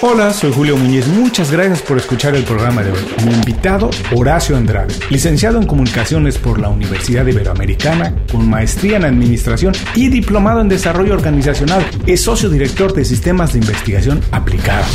[0.00, 1.08] Hola, soy Julio Muñiz.
[1.08, 3.00] Muchas gracias por escuchar el programa de hoy.
[3.26, 9.74] Mi invitado, Horacio Andrade, licenciado en Comunicaciones por la Universidad Iberoamericana, con maestría en Administración
[9.96, 11.84] y diplomado en Desarrollo Organizacional.
[12.06, 14.86] Es socio director de Sistemas de Investigación Aplicada.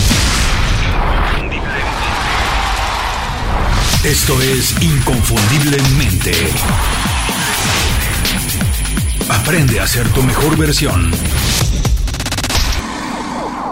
[4.06, 6.32] Esto es Inconfundiblemente.
[9.28, 11.12] Aprende a ser tu mejor versión.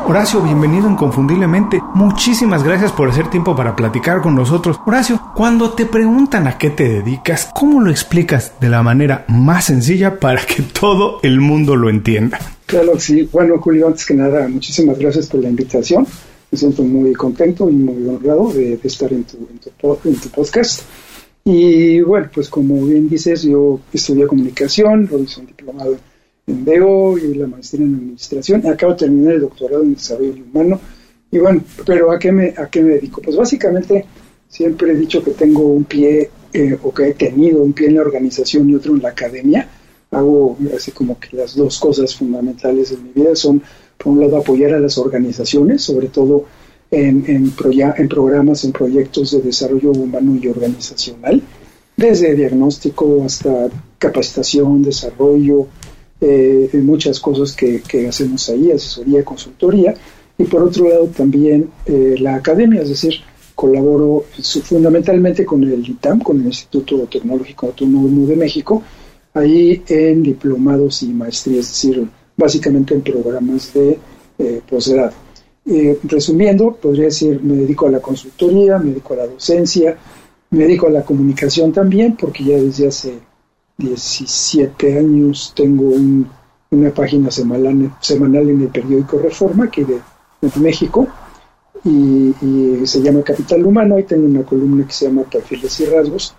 [0.06, 1.80] Horacio, bienvenido inconfundiblemente.
[1.94, 4.78] Muchísimas gracias por hacer tiempo para platicar con nosotros.
[4.86, 9.66] Horacio, cuando te preguntan a qué te dedicas, ¿cómo lo explicas de la manera más
[9.66, 12.40] sencilla para que todo el mundo lo entienda?
[12.66, 13.30] Claro, sí.
[13.32, 16.08] Bueno, Julio, antes que nada, muchísimas gracias por la invitación.
[16.50, 19.38] Me siento muy contento y muy honrado de, estar en tu,
[20.34, 20.82] podcast.
[21.46, 25.98] Y bueno, pues como bien dices, yo estudié comunicación, hice un diplomado
[26.48, 28.68] en BEO y la maestría en administración.
[28.68, 30.80] Acabo de terminar el doctorado en desarrollo humano.
[31.32, 33.22] Y bueno, pero ¿a qué me, a qué me dedico?
[33.22, 34.06] Pues básicamente
[34.50, 37.96] siempre he dicho que tengo un pie, eh, o que he tenido un pie en
[37.96, 39.68] la organización y otro en la academia.
[40.12, 43.62] Hago así como que las dos cosas fundamentales en mi vida son,
[43.98, 46.46] por un lado, apoyar a las organizaciones, sobre todo
[46.92, 47.54] en, en,
[47.98, 51.42] en programas, en proyectos de desarrollo humano y organizacional,
[51.96, 55.68] desde diagnóstico hasta capacitación, desarrollo,
[56.24, 59.96] eh, muchas cosas que, hacemos ahí, asesoría, consultoría,
[60.38, 63.16] y por otro lado también eh, la academia, es decir,
[63.56, 64.26] colaboro
[64.64, 68.84] fundamentalmente con el ITAM, con el Instituto Tecnológico Autónomo de México,
[69.34, 73.98] ahí en diplomados y maestrías, es decir, básicamente en programas de
[74.38, 75.14] eh, posgrado.
[76.04, 79.98] Resumiendo, podría decir, me dedico a la consultoría, me dedico a la docencia,
[80.52, 83.14] me dedico a la comunicación también, porque ya desde hace
[83.78, 85.94] 17 años tengo
[86.72, 90.00] una página semanal, semanal en el periódico Reforma, que de,
[90.60, 91.08] México,
[91.84, 92.34] y,
[92.86, 93.96] se llama Capital Humano.
[93.96, 96.34] Ahí tengo una columna que se llama Perfiles y Rasgos,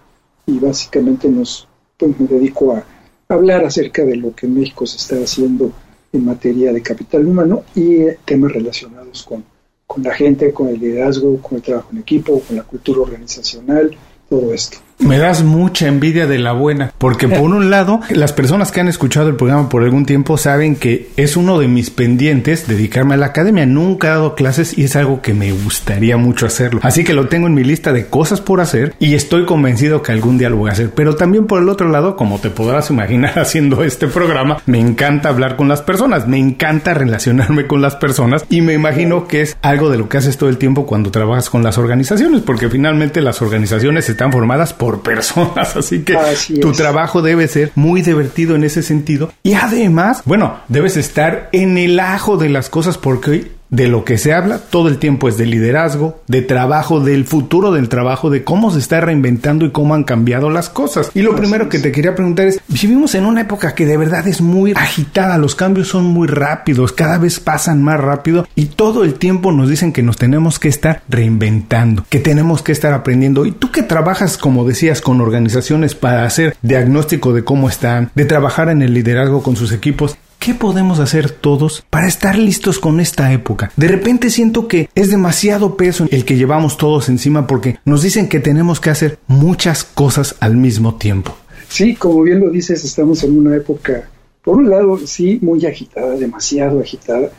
[0.46, 2.84] y básicamente nos, pues, me dedico a
[3.28, 5.72] hablar acerca de lo que en México se está haciendo
[6.12, 9.44] en materia de capital humano y temas relacionados con,
[9.86, 13.96] con la gente, con el liderazgo, con el trabajo en equipo, con la cultura organizacional,
[14.28, 14.78] todo esto.
[15.02, 18.86] Me das mucha envidia de la buena, porque por un lado, las personas que han
[18.86, 23.16] escuchado el programa por algún tiempo saben que es uno de mis pendientes dedicarme a
[23.16, 23.66] la academia.
[23.66, 26.80] Nunca he dado clases y es algo que me gustaría mucho hacerlo.
[26.84, 30.12] Así que lo tengo en mi lista de cosas por hacer y estoy convencido que
[30.12, 30.90] algún día lo voy a hacer.
[30.94, 35.30] Pero también por el otro lado, como te podrás imaginar haciendo este programa, me encanta
[35.30, 39.56] hablar con las personas, me encanta relacionarme con las personas y me imagino que es
[39.62, 43.20] algo de lo que haces todo el tiempo cuando trabajas con las organizaciones, porque finalmente
[43.20, 46.16] las organizaciones están formadas por personas, así que
[46.60, 49.32] tu trabajo debe ser muy divertido en ese sentido.
[49.42, 54.18] Y además, bueno, debes estar en el ajo de las cosas porque de lo que
[54.18, 58.44] se habla todo el tiempo es de liderazgo, de trabajo, del futuro del trabajo, de
[58.44, 61.10] cómo se está reinventando y cómo han cambiado las cosas.
[61.14, 64.28] Y lo primero que te quería preguntar es, vivimos en una época que de verdad
[64.28, 69.04] es muy agitada, los cambios son muy rápidos, cada vez pasan más rápido y todo
[69.04, 73.46] el tiempo nos dicen que nos tenemos que estar reinventando, que tenemos que estar aprendiendo.
[73.46, 78.26] Y tú que trabajas, como decías, con organizaciones para hacer diagnóstico de cómo están, de
[78.26, 82.98] trabajar en el liderazgo con sus equipos, ¿Qué podemos hacer todos para estar listos con
[82.98, 83.70] esta época?
[83.76, 88.28] De repente siento que es demasiado peso el que llevamos todos encima porque nos dicen
[88.28, 91.32] que tenemos que hacer muchas cosas al mismo tiempo.
[91.68, 94.10] Sí, como bien lo dices, estamos en una época,
[94.42, 97.30] por un lado, sí, muy agitada, demasiado agitada.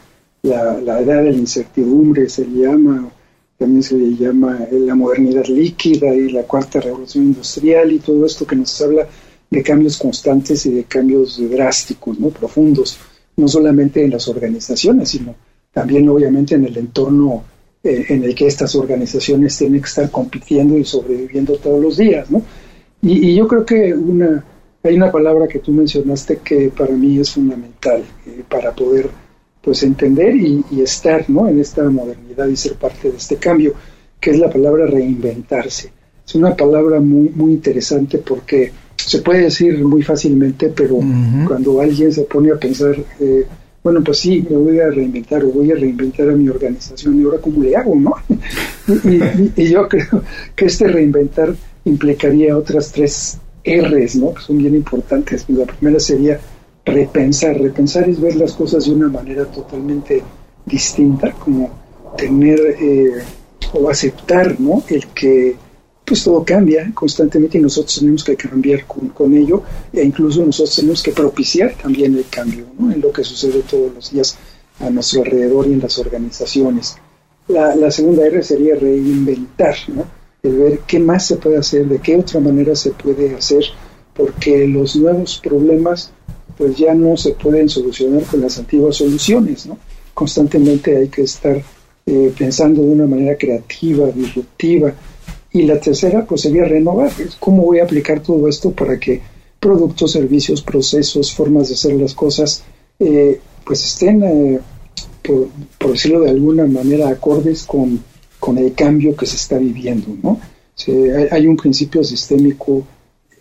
[0.44, 3.10] La, la edad de la incertidumbre se le llama,
[3.58, 8.48] también se le llama la modernidad líquida y la cuarta revolución industrial y todo esto
[8.48, 9.10] que nos habla
[9.54, 12.30] de cambios constantes y de cambios drásticos, ¿no?
[12.30, 12.98] profundos,
[13.38, 15.36] no solamente en las organizaciones, sino
[15.72, 17.44] también obviamente en el entorno
[17.84, 22.32] eh, en el que estas organizaciones tienen que estar compitiendo y sobreviviendo todos los días.
[22.32, 22.42] ¿no?
[23.04, 24.44] Y, yo creo que una,
[24.82, 29.08] hay una palabra que tú mencionaste que para mí es fundamental eh, para poder
[29.62, 31.48] pues entender y, y, estar ¿no?
[31.48, 33.76] en esta modernidad y ser parte de este cambio,
[34.20, 35.92] que es la palabra reinventarse.
[36.26, 38.72] Es una palabra muy, muy interesante porque
[39.06, 41.00] se puede decir muy fácilmente, pero
[41.48, 43.46] cuando alguien se pone a pensar, eh,
[43.84, 47.24] bueno, pues sí, me voy a reinventar o voy a reinventar a mi organización y
[47.24, 48.16] ahora cómo le hago, ¿no?
[49.58, 50.24] y, yo creo
[50.56, 51.54] que este reinventar
[51.86, 54.34] implicaría otras tres R's, ¿no?
[54.34, 55.46] Que son bien importantes.
[55.50, 56.40] La primera sería
[56.86, 57.60] repensar.
[57.60, 60.22] Repensar es ver las cosas de una manera totalmente
[60.66, 61.70] distinta, como
[62.18, 63.22] tener eh,
[63.74, 64.84] o aceptar, ¿no?
[64.90, 65.56] El que
[66.06, 71.02] pues todo cambia constantemente y nosotros tenemos que cambiar con, ello e incluso nosotros tenemos
[71.02, 74.38] que propiciar también el cambio en lo que sucede todos los días
[74.80, 76.98] a nuestro alrededor y en las organizaciones.
[77.48, 80.06] La, la segunda R sería reinventar, ¿no?
[80.42, 83.64] El ver qué más se puede hacer, de qué otra manera se puede hacer,
[84.14, 86.12] porque los nuevos problemas
[86.58, 89.78] pues ya no se pueden solucionar con las antiguas soluciones, ¿no?
[90.14, 91.62] Constantemente hay que estar
[92.06, 94.94] eh, pensando de una manera creativa, disruptiva.
[95.54, 97.12] Y la tercera, pues sería renovar.
[97.40, 99.22] ¿Cómo voy a aplicar todo esto para que
[99.64, 102.64] productos, servicios, procesos, formas de hacer las cosas,
[103.00, 104.60] eh, pues estén, eh,
[105.22, 108.04] por, decirlo de alguna manera, acordes con,
[108.42, 110.40] con, el cambio que se está viviendo, ¿no?
[111.32, 112.84] hay, un principio sistémico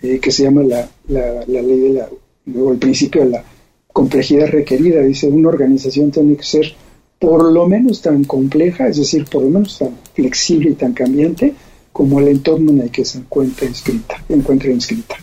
[0.00, 2.09] que se llama la, la, ley de la
[2.47, 3.44] luego el principio de la
[3.93, 6.73] complejidad requerida, dice, una organización tiene que ser
[7.19, 11.55] por lo menos tan compleja, es decir, por lo menos tan flexible y tan cambiante
[11.92, 14.22] como el entorno en el que se encuentra inscrita.
[14.28, 15.16] Encuentra inscrita.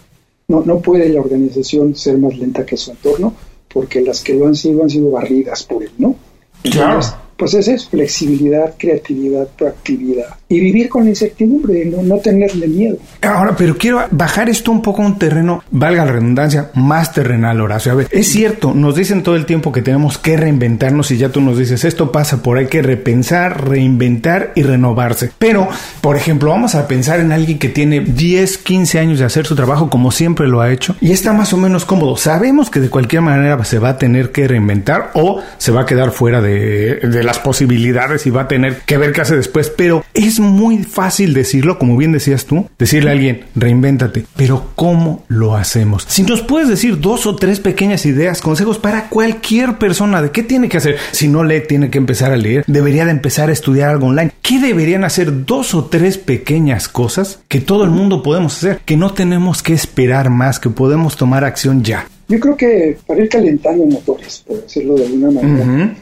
[0.47, 3.33] No, no puede la organización ser más lenta que su entorno,
[3.71, 6.15] porque las que lo han sido han sido barridas por él, ¿no?
[6.63, 6.99] claro
[7.39, 12.97] pues esa es flexibilidad, creatividad, proactividad y vivir con la incertidumbre, no, no tenerle miedo.
[13.21, 17.61] Ahora, pero quiero bajar esto un poco a un terreno, valga la redundancia, más terrenal,
[17.61, 17.91] Horacio.
[17.91, 21.29] A ver, es cierto, nos dicen todo el tiempo que tenemos que reinventarnos y ya
[21.29, 25.29] tú nos dices, esto pasa por hay que repensar, reinventar y renovarse.
[25.37, 25.69] Pero,
[26.01, 29.55] por ejemplo, vamos a pensar en alguien que tiene 10, 15 años de hacer su
[29.55, 32.17] trabajo como siempre lo ha hecho y está más o menos cómodo.
[32.17, 35.85] Sabemos que de cualquier manera se va a tener que reinventar o se va a
[35.85, 39.69] quedar fuera de, de las posibilidades y va a tener que ver qué hace después.
[39.69, 44.25] Pero es muy fácil decirlo, como bien decías tú, decirle a alguien, reinvéntate.
[44.35, 46.05] Pero ¿cómo lo hacemos?
[46.07, 50.41] Si nos puedes decir dos o tres pequeñas ideas, consejos para cualquier persona de qué
[50.41, 50.97] tiene que hacer.
[51.11, 52.63] Si no lee, tiene que empezar a leer.
[52.65, 54.31] Debería de empezar a estudiar algo online.
[54.41, 58.79] ¿Qué deberían hacer dos o tres pequeñas cosas que todo el mundo podemos hacer?
[58.85, 62.07] Que no tenemos que esperar más, que podemos tomar acción ya.
[62.27, 65.95] Yo creo que para ir calentando motores, por decirlo de alguna manera,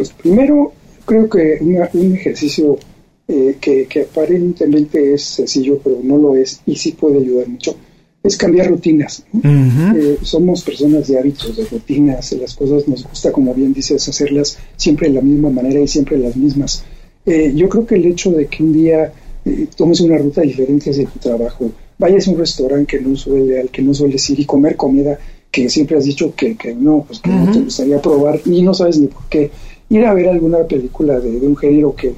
[0.00, 0.72] pues primero
[1.04, 2.78] creo que un ejercicio
[3.28, 7.76] eh, que, aparentemente es sencillo, pero no lo es y sí puede ayudar mucho,
[8.22, 9.22] es cambiar rutinas.
[9.44, 14.56] Eh, somos personas de hábitos, de rutinas, las cosas nos gusta, como bien dices, hacerlas
[14.74, 16.82] siempre de la misma manera y siempre las mismas.
[17.26, 19.12] Eh, yo creo que el hecho de que un día
[19.76, 23.68] tomes una ruta diferente hacia tu trabajo, vayas a un restaurante que no suele, al
[23.68, 25.18] que no sueles ir y comer comida
[25.50, 28.72] que siempre has dicho que, que no, pues que no te gustaría probar y no
[28.72, 29.50] sabes ni por qué
[29.90, 32.14] ir a ver alguna película de, un género que,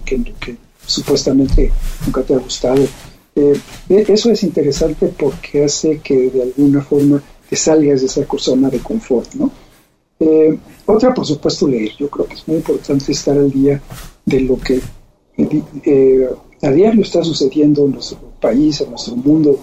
[0.87, 1.71] supuestamente
[2.07, 2.83] nunca te ha gustado.
[3.35, 3.59] Eh,
[3.89, 8.69] e, eso es interesante porque hace que de alguna forma te salgas de esa zona
[8.69, 9.51] de confort, ¿no?
[10.21, 11.93] Eh, otra, por supuesto, leer.
[11.99, 13.81] Yo creo que es muy importante estar al día
[14.25, 14.81] de lo que
[15.85, 16.29] eh,
[16.61, 19.59] a diario está sucediendo en nuestro país, en nuestro mundo,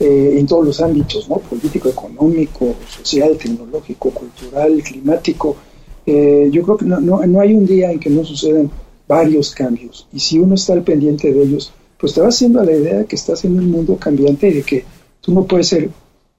[0.00, 1.38] en todos los ámbitos, ¿no?
[1.38, 5.56] Político, económico, social, tecnológico, cultural, climático.
[6.10, 8.70] Eh, yo creo que no, no, hay un día en que no sucedan
[9.06, 10.08] varios cambios.
[10.10, 11.70] Y si uno está al pendiente de ellos,
[12.00, 14.54] pues te va haciendo a la idea de que estás en un mundo cambiante y
[14.54, 14.84] de que
[15.20, 15.90] tú no puedes ser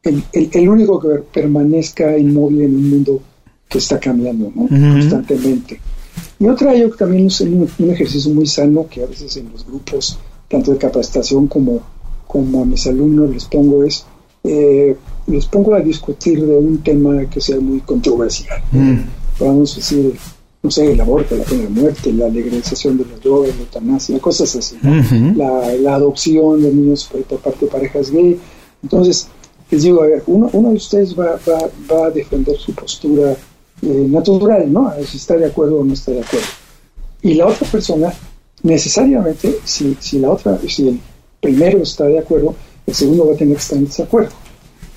[0.01, 3.21] el, el, único que permanezca inmóvil en un mundo
[3.67, 5.79] que está cambiando constantemente.
[6.39, 9.67] Y otra, yo también es un, un, ejercicio muy sano que a veces en los
[9.67, 10.17] grupos,
[10.47, 11.79] tanto de capacitación como,
[12.25, 14.03] como a mis alumnos les pongo es,
[14.43, 14.95] eh,
[15.27, 18.63] les pongo a discutir de un tema que sea muy controversial.
[18.71, 20.15] Mm a decir,
[20.61, 24.19] no sé, el aborto, la pena de muerte, la legalización de la droga, la eutanasia,
[24.19, 24.77] cosas así,
[25.35, 28.39] la, adopción de niños por, parte de parejas gay.
[28.83, 29.27] Entonces,
[29.71, 33.31] les digo, a ver, uno, uno de ustedes va, va, va a defender su postura
[33.81, 34.91] eh, natural, ¿no?
[35.05, 36.47] Si está de acuerdo o no está de acuerdo.
[37.21, 38.13] Y la otra persona,
[38.63, 40.99] necesariamente, si, si la otra, si el
[41.39, 44.31] primero está de acuerdo, el segundo va a tener que estar en desacuerdo.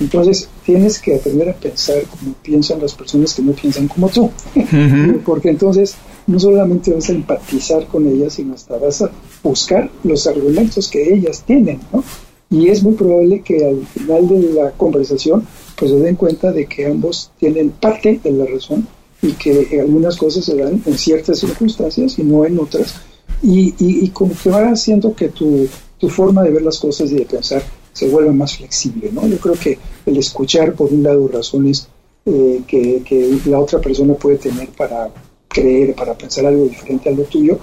[0.03, 4.31] Entonces tienes que aprender a pensar como piensan las personas que no piensan como tú,
[5.25, 5.95] porque entonces
[6.27, 9.11] no solamente vas a empatizar con ellas, sino hasta vas a
[9.43, 12.03] buscar los argumentos que ellas tienen, ¿no?
[12.51, 16.67] Y es muy probable que al final de la conversación pues se den cuenta de
[16.67, 18.87] que ambos tienen parte de la razón
[19.23, 22.97] y que algunas cosas se dan en ciertas circunstancias y no en otras.
[23.43, 25.67] Y, y, como que va haciendo que tu,
[25.99, 29.27] tu forma de ver las cosas y de pensar se vuelva más flexible, ¿no?
[29.27, 31.89] Yo creo que el escuchar, por un lado, razones
[32.25, 35.11] eh, que, que, la otra persona puede tener para
[35.49, 37.59] creer, para pensar algo diferente a lo tuyo,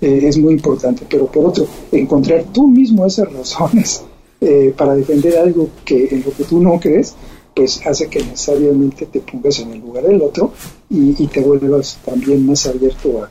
[0.00, 1.04] eh, es muy importante.
[1.08, 4.02] Pero por otro, encontrar tú mismo esas razones
[4.40, 7.14] eh, para defender algo que en lo que tú no crees,
[7.54, 10.52] pues hace que necesariamente te pongas en el lugar del otro
[10.90, 13.30] y, y te vuelvas también más abierto a,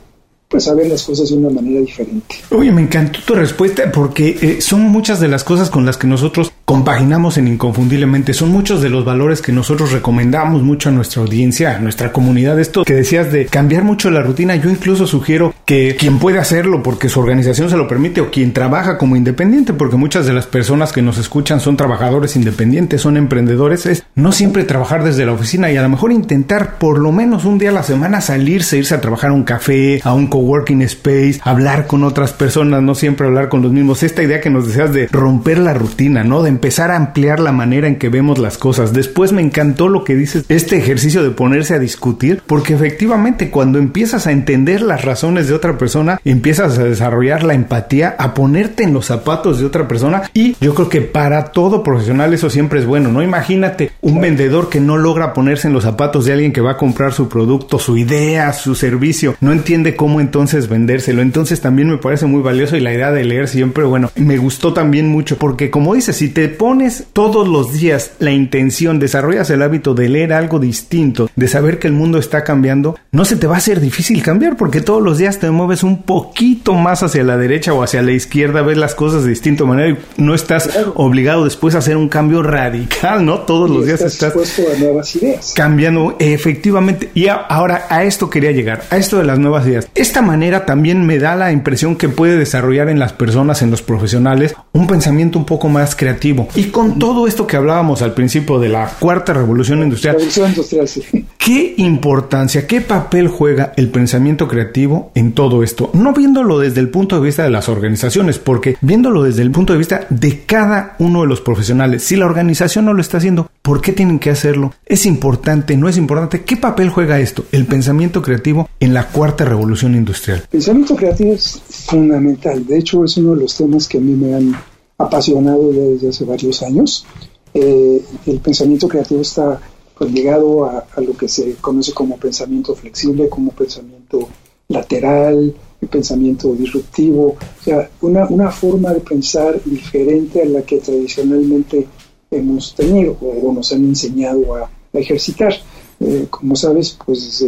[0.54, 2.36] pues a las cosas de una manera diferente.
[2.50, 6.06] Oye, me encantó tu respuesta porque eh, son muchas de las cosas con las que
[6.06, 8.32] nosotros compaginamos en Inconfundiblemente.
[8.32, 12.58] Son muchos de los valores que nosotros recomendamos mucho a nuestra audiencia, a nuestra comunidad.
[12.58, 16.82] Esto que decías de cambiar mucho la rutina, yo incluso sugiero que quien puede hacerlo
[16.82, 20.46] porque su organización se lo permite o quien trabaja como independiente, porque muchas de las
[20.46, 25.32] personas que nos escuchan son trabajadores independientes, son emprendedores, es no siempre trabajar desde la
[25.32, 28.78] oficina y a lo mejor intentar por lo menos un día a la semana salirse,
[28.78, 32.94] irse a trabajar a un café, a un coworking space, hablar con otras personas, no
[32.94, 34.02] siempre hablar con los mismos.
[34.02, 36.42] Esta idea que nos deseas de romper la rutina, ¿no?
[36.42, 38.92] De empezar a ampliar la manera en que vemos las cosas.
[38.92, 43.78] Después me encantó lo que dices, este ejercicio de ponerse a discutir, porque efectivamente cuando
[43.78, 48.84] empiezas a entender las razones de otra persona, empiezas a desarrollar la empatía, a ponerte
[48.84, 52.80] en los zapatos de otra persona y yo creo que para todo profesional eso siempre
[52.80, 53.22] es bueno, ¿no?
[53.22, 56.76] Imagínate un vendedor que no logra ponerse en los zapatos de alguien que va a
[56.76, 61.22] comprar su producto, su idea, su servicio, no entiende cómo entonces vendérselo.
[61.22, 64.72] Entonces también me parece muy valioso y la idea de leer siempre, bueno, me gustó
[64.72, 69.62] también mucho porque como dices, si te pones todos los días la intención, desarrollas el
[69.62, 73.46] hábito de leer algo distinto, de saber que el mundo está cambiando, no se te
[73.46, 77.22] va a hacer difícil cambiar porque todos los días te mueves un poquito más hacia
[77.22, 80.70] la derecha o hacia la izquierda, ves las cosas de distinta manera y no estás
[80.94, 83.40] obligado después a hacer un cambio radical, ¿no?
[83.40, 85.52] Todos los días estás, a nuevas ideas.
[85.54, 87.10] cambiando efectivamente.
[87.14, 89.88] Y ahora a esto quería llegar, a esto de las nuevas ideas.
[89.94, 93.82] Esta manera también me da la impresión que puede desarrollar en las personas, en los
[93.82, 96.33] profesionales, un pensamiento un poco más creativo.
[96.54, 100.88] Y con todo esto que hablábamos al principio de la cuarta revolución industrial, revolución industrial
[100.88, 101.02] sí.
[101.38, 105.90] ¿qué importancia, qué papel juega el pensamiento creativo en todo esto?
[105.92, 109.72] No viéndolo desde el punto de vista de las organizaciones, porque viéndolo desde el punto
[109.72, 113.50] de vista de cada uno de los profesionales, si la organización no lo está haciendo,
[113.62, 114.72] ¿por qué tienen que hacerlo?
[114.86, 115.76] ¿Es importante?
[115.76, 116.44] ¿No es importante?
[116.44, 120.38] ¿Qué papel juega esto, el pensamiento creativo, en la cuarta revolución industrial?
[120.44, 122.66] El pensamiento creativo es fundamental.
[122.66, 124.54] De hecho, es uno de los temas que a mí me han
[124.98, 127.04] apasionado desde hace varios años.
[127.52, 129.60] Eh, el pensamiento creativo está
[129.96, 134.28] pues, ligado a, lo que se conoce como pensamiento flexible, como pensamiento
[134.68, 135.54] lateral,
[135.90, 141.86] pensamiento disruptivo, o sea, una, una forma de pensar diferente a la que tradicionalmente
[142.30, 145.52] hemos tenido o, nos han enseñado a, ejercitar.
[146.00, 147.44] Eh, como sabes, pues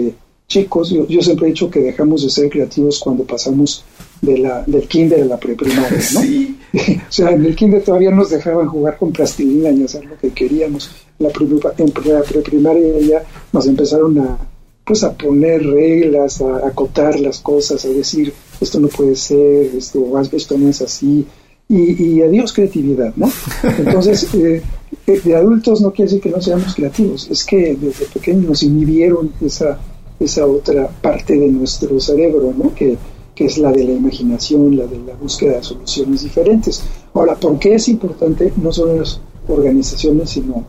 [0.48, 3.84] chicos, yo, siempre he dicho que dejamos de ser creativos cuando pasamos
[4.20, 6.20] de la, del kinder a la preprimaria, ¿no?
[7.08, 10.30] o sea, en el kinder todavía nos dejaban jugar con plastilina y hacer lo que
[10.30, 10.90] queríamos.
[11.18, 11.30] La
[11.78, 14.38] en la preprimaria ya nos empezaron a,
[14.84, 20.20] pues, a poner reglas, a acotar las cosas, a decir, esto no puede ser, esto,
[20.32, 21.26] esto no es así,
[21.68, 23.30] y, y adiós creatividad, ¿no?
[23.78, 24.62] Entonces, eh,
[25.06, 28.62] eh, de adultos no quiere decir que no seamos creativos, es que desde pequeños nos
[28.62, 29.78] inhibieron esa,
[30.20, 32.74] esa otra parte de nuestro cerebro, ¿no?
[32.74, 32.96] Que,
[33.36, 36.82] que es la de la imaginación, la de la búsqueda de soluciones diferentes.
[37.12, 40.64] Ahora, ¿por qué es importante no solo en las organizaciones, sino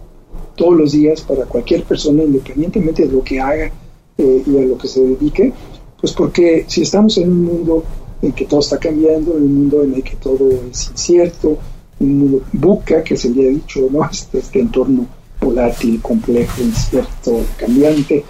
[0.56, 3.72] todos los días para cualquier persona, independientemente de lo que haga
[4.18, 5.54] eh, y a lo que se dedique?
[6.00, 7.84] Pues porque si estamos en un mundo
[8.22, 11.58] en que todo está cambiando, en un mundo en el que todo es incierto,
[12.02, 14.02] un mundo buca, que se le ha dicho, ¿no?
[14.12, 15.08] Este, este entorno
[15.40, 18.26] volátil, complejo, incierto, cambiante,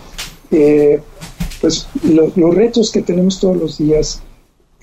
[0.52, 1.02] eh,
[1.60, 4.22] pues los retos que tenemos todos los días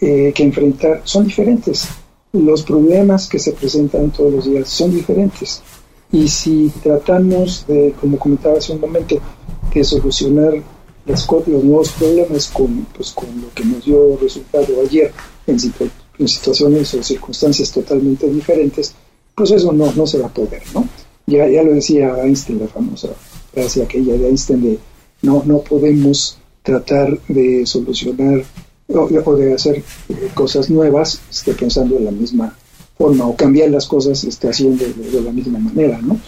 [0.07, 1.89] eh, que enfrentar son diferentes.
[2.33, 5.63] Los problemas que se presentan todos los días son diferentes.
[6.13, 9.19] Y si tratamos de, como comentaba hace un momento,
[9.73, 10.53] de solucionar
[11.07, 15.11] los nuevos problemas con, pues, con lo que nos dio resultado ayer
[15.47, 18.95] en, situaciones o circunstancias totalmente diferentes,
[19.35, 20.87] pues eso no, no se va a poder, ¿no?
[21.27, 23.09] Ya, ya lo decía Einstein, la famosa
[23.55, 24.79] frase aquella de Einstein de
[25.23, 28.45] no, no podemos tratar de solucionar
[28.97, 32.57] o, de hacer eh, cosas nuevas esté pensando de la misma
[32.97, 36.19] forma o cambiar las cosas esté haciendo de, la misma manera, ¿no?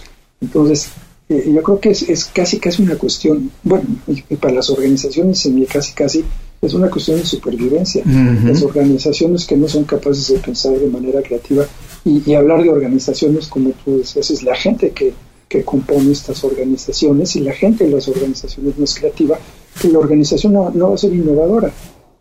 [0.41, 0.89] Entonces,
[1.29, 5.45] eh, yo creo que es, es, casi casi una cuestión, bueno, y, para las organizaciones
[5.47, 6.25] en casi casi
[6.63, 8.03] es una cuestión de supervivencia.
[8.05, 11.65] Las organizaciones que no son capaces de pensar de manera creativa
[12.05, 15.13] y, hablar de organizaciones, como tú decías, es la gente que,
[15.49, 19.39] que compone estas organizaciones y la gente de las organizaciones no es creativa,
[19.81, 21.73] que la organización no, no va a ser innovadora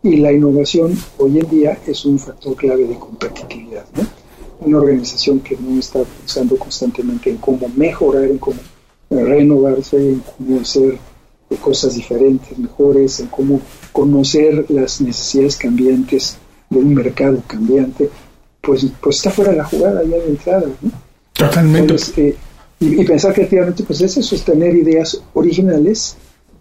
[0.05, 3.85] y la innovación hoy en día es un factor clave de competitividad.
[3.95, 4.03] ¿no?
[4.59, 8.59] Una organización que no está pensando constantemente en cómo mejorar, en cómo
[9.09, 10.99] renovarse, en cómo hacer
[11.59, 13.59] cosas diferentes, mejores, en cómo
[13.91, 16.37] conocer las necesidades cambiantes
[16.69, 18.09] de un mercado cambiante,
[18.61, 20.67] pues, pues está fuera de la jugada ya de entrada.
[20.81, 20.91] ¿no?
[21.33, 21.95] Totalmente.
[22.17, 22.35] Eh,
[22.79, 26.15] y, pensar creativamente, pues es eso, es tener ideas originales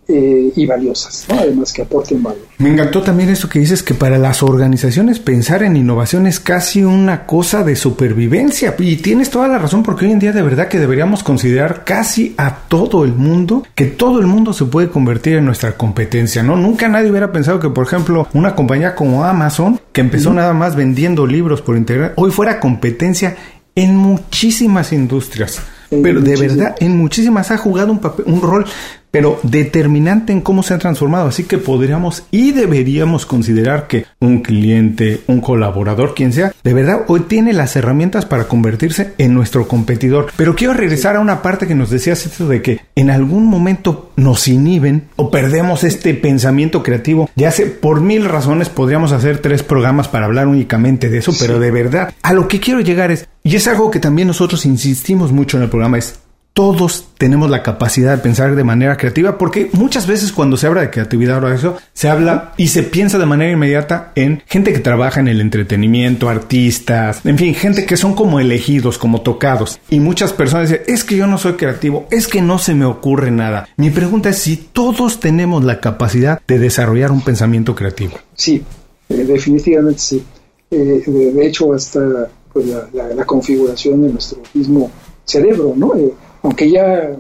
[0.07, 1.39] eh, y valiosas, ¿no?
[1.39, 2.43] además que aporten valor.
[2.59, 6.85] Me encantó también eso que dices que para las organizaciones pensar en innovación es casi
[6.85, 10.69] una cosa de supervivencia y tienes toda la razón porque hoy en día de verdad
[10.69, 15.37] que deberíamos considerar casi a todo el mundo que todo el mundo se puede convertir
[15.37, 16.57] en nuestra competencia, ¿no?
[16.57, 20.77] Nunca nadie hubiera pensado que por ejemplo una compañía como Amazon que empezó nada más
[20.77, 23.37] vendiendo libros por internet hoy fuera competencia
[23.75, 25.63] en muchísimas industrias.
[25.91, 28.67] pero de verdad, en muchísimas ha jugado un, papel, un rol
[29.15, 31.29] pero determinante en cómo se ha transformado.
[31.29, 37.03] Así que podríamos y deberíamos considerar que un cliente, un colaborador, quien sea, de verdad
[37.07, 40.33] hoy tiene las herramientas para convertirse en nuestro competidor.
[40.35, 44.11] Pero quiero regresar a una parte que nos decías esto de que en algún momento
[44.17, 47.31] nos inhiben o perdemos este pensamiento creativo.
[47.37, 51.61] Ya sé, por mil razones podríamos hacer tres programas para hablar únicamente de eso, pero
[51.61, 55.31] de verdad, a lo que quiero llegar es, y es algo que también nosotros insistimos
[55.31, 56.19] mucho en el programa, es
[56.55, 60.83] todos tenemos la capacidad de pensar de manera creativa, porque muchas veces cuando se habla
[60.83, 64.79] de creatividad o eso, se habla y se piensa de manera inmediata en gente que
[64.79, 69.81] trabaja en el entretenimiento, artistas, en fin, gente que son como elegidos, como tocados.
[69.91, 72.85] Y muchas personas dicen, es que yo no soy creativo, es que no se me
[72.85, 73.69] ocurre nada.
[73.77, 78.15] Mi pregunta es si todos tenemos la capacidad de desarrollar un pensamiento creativo.
[78.35, 78.63] Sí,
[79.09, 80.25] eh, definitivamente sí.
[80.71, 84.89] Eh, de, hecho, hasta pues, la, configuración de nuestro mismo
[85.25, 85.97] cerebro, ¿no?
[85.97, 86.13] Eh,
[86.45, 87.17] aunque ya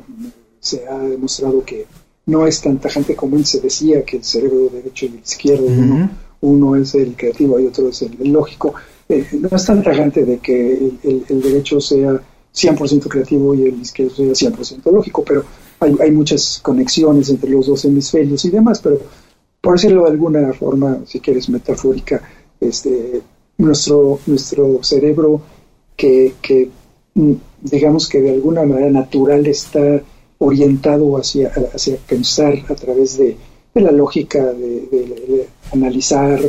[0.60, 1.86] se ha demostrado que
[2.26, 5.66] no es tan tajante como se decía que el cerebro derecho y el izquierdo,
[6.42, 8.74] uno, es el creativo y otro es el, lógico,
[9.08, 12.20] eh, no es tan tajante de que el, derecho sea
[12.54, 15.42] 100% creativo y el izquierdo sea 100% lógico, pero
[15.80, 19.00] hay, muchas conexiones entre los dos hemisferios y demás, pero
[19.58, 22.22] por decirlo de alguna forma, si quieres metafórica,
[22.60, 23.22] este,
[23.56, 25.40] nuestro, nuestro cerebro
[25.96, 26.68] que, que
[27.14, 30.02] digamos que de alguna manera natural está
[30.38, 33.36] orientado hacia, hacia pensar a través de,
[33.74, 36.40] la lógica de, analizar,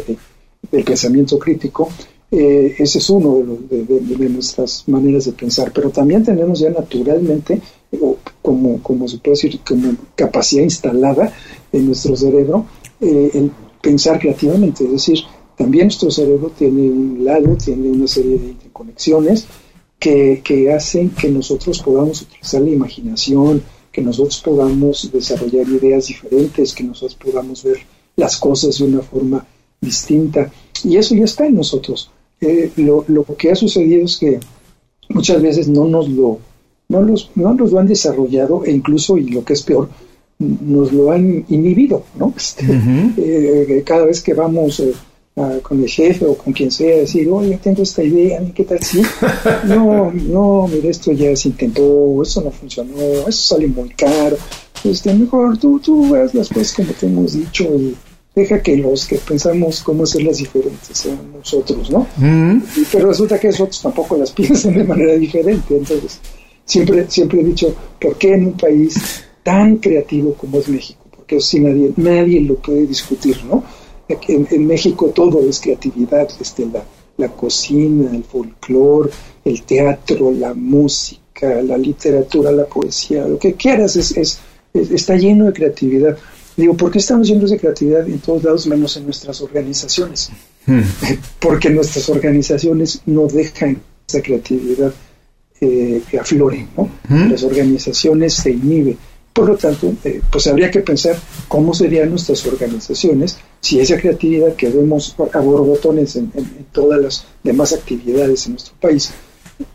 [0.72, 1.90] del pensamiento crítico.
[2.32, 7.62] Eh, ese es uno de, nuestras maneras de pensar, pero también tenemos ya naturalmente,
[8.42, 11.32] como, como se puede decir, como capacidad instalada
[11.72, 12.66] en nuestro cerebro,
[13.00, 15.20] eh, el pensar creativamente, es decir,
[15.56, 19.48] también nuestro cerebro tiene un lado, tiene una serie de conexiones
[20.44, 26.84] que, hacen que nosotros podamos utilizar la imaginación, que nosotros podamos desarrollar ideas diferentes, que
[26.84, 27.80] nosotros podamos ver
[28.16, 29.46] las cosas de una forma
[29.82, 30.52] distinta.
[30.84, 32.12] Y eso ya está en nosotros.
[32.40, 33.06] Eh, lo,
[33.38, 34.40] que ha sucedido es que
[35.10, 36.40] muchas veces no nos lo,
[36.90, 39.90] no los, no nos lo han desarrollado e incluso, y lo que es peor,
[40.38, 42.34] nos lo han inhibido, ¿no?
[42.38, 44.94] Este, eh, cada vez que vamos eh,
[45.62, 49.02] con el jefe o con quien sea, decir, oye, tengo esta idea, ¿qué tal si?
[49.66, 54.38] no, no, mire, esto ya se intentó, eso no funcionó, eso sale muy caro.
[54.84, 57.96] Este, mejor tú, tú veas las cosas como te hemos dicho y
[58.34, 62.08] deja que los que pensamos cómo hacerlas diferentes sean nosotros, ¿no?
[62.92, 65.76] Pero resulta que esos tampoco las piensan de manera diferente.
[65.76, 66.20] Entonces,
[66.64, 71.02] siempre, siempre he dicho, ¿por qué en un país tan creativo como es México?
[71.14, 73.64] Porque eso sí nadie, nadie lo puede discutir, ¿no?
[74.08, 76.84] En, México todo es creatividad, este, la,
[77.18, 79.10] la cocina, el folclore,
[79.44, 84.40] el teatro, la música, la literatura, la poesía, lo que quieras, es, es,
[84.74, 86.18] está lleno de creatividad.
[86.58, 90.30] Digo, ¿por qué estamos llenos de creatividad en todos lados menos en nuestras organizaciones?
[90.66, 90.82] Hmm.
[91.40, 94.94] Porque nuestras organizaciones no dejan esa creatividad
[95.60, 96.90] eh, que aflore, ¿no?
[97.10, 97.32] Hmm.
[97.32, 98.98] Las organizaciones se inhiben.
[99.34, 101.18] Por lo tanto, eh, pues habría que pensar
[101.50, 106.32] cómo serían nuestras organizaciones si esa creatividad que vemos a borbotones en,
[106.72, 109.10] todas las demás actividades en nuestro país,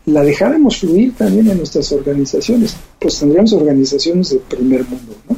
[0.05, 5.35] la dejáramos fluir también en nuestras organizaciones, pues tendríamos organizaciones de primer mundo, ¿no?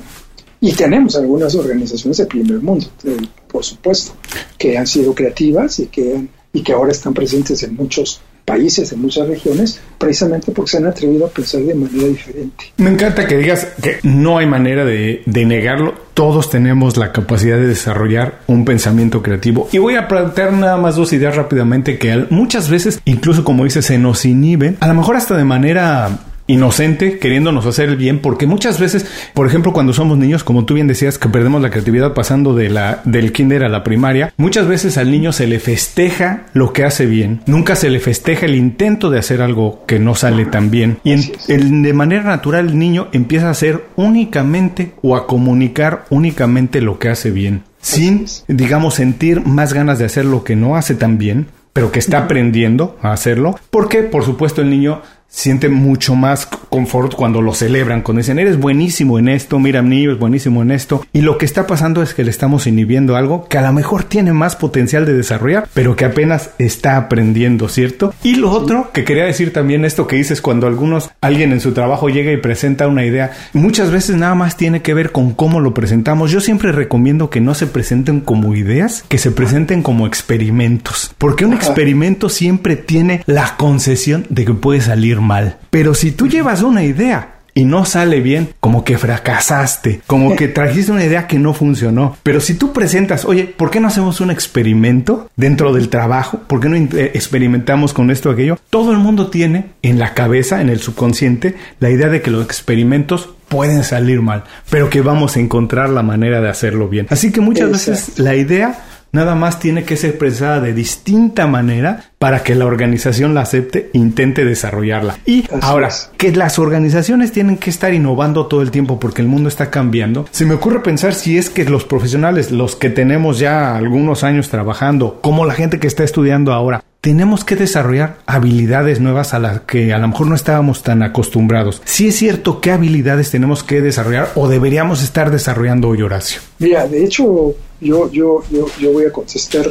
[0.62, 4.14] Y tenemos algunas organizaciones de primer mundo, eh, por supuesto,
[4.56, 9.02] que han sido creativas y que, y que ahora están presentes en muchos países, en
[9.02, 12.66] muchas regiones, precisamente porque se han atrevido a pensar de manera diferente.
[12.78, 15.94] Me encanta que digas que no hay manera de, negarlo.
[16.14, 19.68] Todos tenemos la capacidad de desarrollar un pensamiento creativo.
[19.72, 23.86] Y voy a plantear nada más dos ideas rápidamente que muchas veces, incluso como dices,
[23.86, 26.20] se nos inhiben, a lo mejor hasta de manera
[26.54, 30.76] inocente, queriéndonos hacer el bien, porque muchas veces, por ejemplo, cuando somos niños, como tú
[30.76, 34.68] bien decías, que perdemos la creatividad pasando de la, del kinder a la primaria, muchas
[34.68, 38.56] veces al niño se le festeja lo que hace bien, nunca se le festeja el
[38.56, 40.98] intento de hacer algo que no sale tan bien.
[41.04, 41.16] Y
[41.48, 47.10] de manera natural el niño empieza a hacer únicamente o a comunicar únicamente lo que
[47.10, 51.48] hace bien, sin, digamos, sentir más ganas de hacer lo que no hace tan bien,
[51.74, 55.02] pero que está aprendiendo a hacerlo, porque por supuesto el niño
[55.34, 60.12] siente mucho más confort cuando lo celebran, cuando dicen, eres buenísimo en esto, mira, niño,
[60.12, 61.06] es buenísimo en esto.
[61.12, 64.04] Y lo que está pasando es que le estamos inhibiendo algo que a lo mejor
[64.04, 68.14] tiene más potencial de desarrollar, pero que apenas está aprendiendo, ¿cierto?
[68.24, 71.74] Y lo otro que quería decir también esto que dices cuando algunos, alguien en su
[71.74, 75.60] trabajo llega y presenta una idea, muchas veces nada más tiene que ver con cómo
[75.60, 76.32] lo presentamos.
[76.32, 81.46] Yo siempre recomiendo que no se presenten como ideas, que se presenten como experimentos, porque
[81.46, 85.58] un experimento siempre tiene la concesión de que puede salir mal.
[85.70, 90.48] Pero si tú llevas una idea y no sale bien, como que fracasaste, como que
[90.50, 92.18] trajiste una idea que no funcionó.
[92.24, 96.40] Pero si tú presentas, oye, ¿por qué no hacemos un experimento dentro del trabajo?
[96.48, 98.58] ¿Por qué no eh, experimentamos con esto o aquello?
[98.70, 102.44] Todo el mundo tiene en la cabeza, en el subconsciente, la idea de que los
[102.44, 107.06] experimentos pueden salir mal, pero que vamos a encontrar la manera de hacerlo bien.
[107.12, 112.06] Así que muchas veces la idea nada más tiene que ser expresada de distinta manera
[112.18, 115.18] para que la organización la acepte e intente desarrollarla.
[115.26, 119.48] Y ahora, que las organizaciones tienen que estar innovando todo el tiempo porque el mundo
[119.48, 123.78] está cambiando, se me ocurre pensar si es que los profesionales, los que tenemos ya
[123.78, 129.34] algunos años trabajando, como la gente que está estudiando ahora, tenemos que desarrollar habilidades nuevas
[129.34, 131.82] a las que a lo mejor no estábamos tan acostumbrados.
[131.84, 136.40] Si es cierto, ¿qué habilidades tenemos que desarrollar o deberíamos estar desarrollando hoy, Horacio?
[136.60, 139.70] Mira, de hecho, yo, yo, yo, yo voy a contestar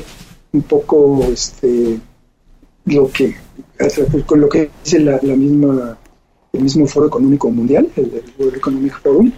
[0.53, 1.99] un poco este,
[2.85, 3.35] lo que,
[4.27, 5.97] con lo que dice la, misma,
[6.53, 9.33] el mismo Foro Económico Mundial, el, World Economic Forum.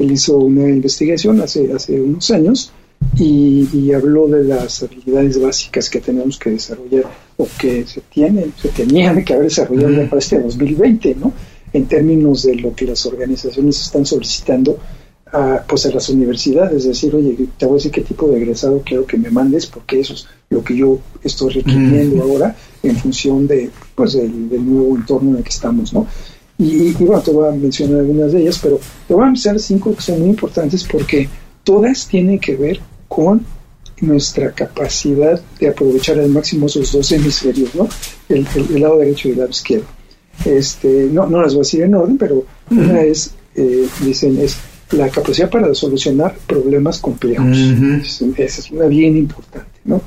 [0.00, 2.72] Él hizo una investigación hace, hace unos años
[3.16, 7.04] y, habló de las habilidades básicas que tenemos que desarrollar
[7.36, 11.32] o que se tienen, se tenían que haber desarrollado para este 2020, ¿no?
[11.72, 14.78] En términos de lo que las organizaciones están solicitando
[15.32, 18.82] a, pues a las universidades, decir, oye, te voy a decir qué tipo de egresado
[18.84, 23.46] quiero que me mandes, porque eso es lo que yo estoy requiriendo ahora en función
[23.46, 26.06] de, pues, del, nuevo entorno en el que estamos, ¿no?
[26.58, 29.94] Y, bueno, te voy a mencionar algunas de ellas, pero te voy a mencionar cinco
[29.94, 31.28] que son muy importantes porque
[31.64, 33.44] todas tienen que ver con
[34.00, 37.88] nuestra capacidad de aprovechar al máximo esos dos hemisferios, ¿no?
[38.28, 38.46] El,
[38.80, 39.86] lado derecho y el lado izquierdo.
[40.44, 44.58] Este, no, no las voy a decir en orden, pero una es, eh, dicen, es
[44.90, 47.56] la capacidad para solucionar problemas complejos.
[48.36, 50.00] Esa es una bien importante, ¿no?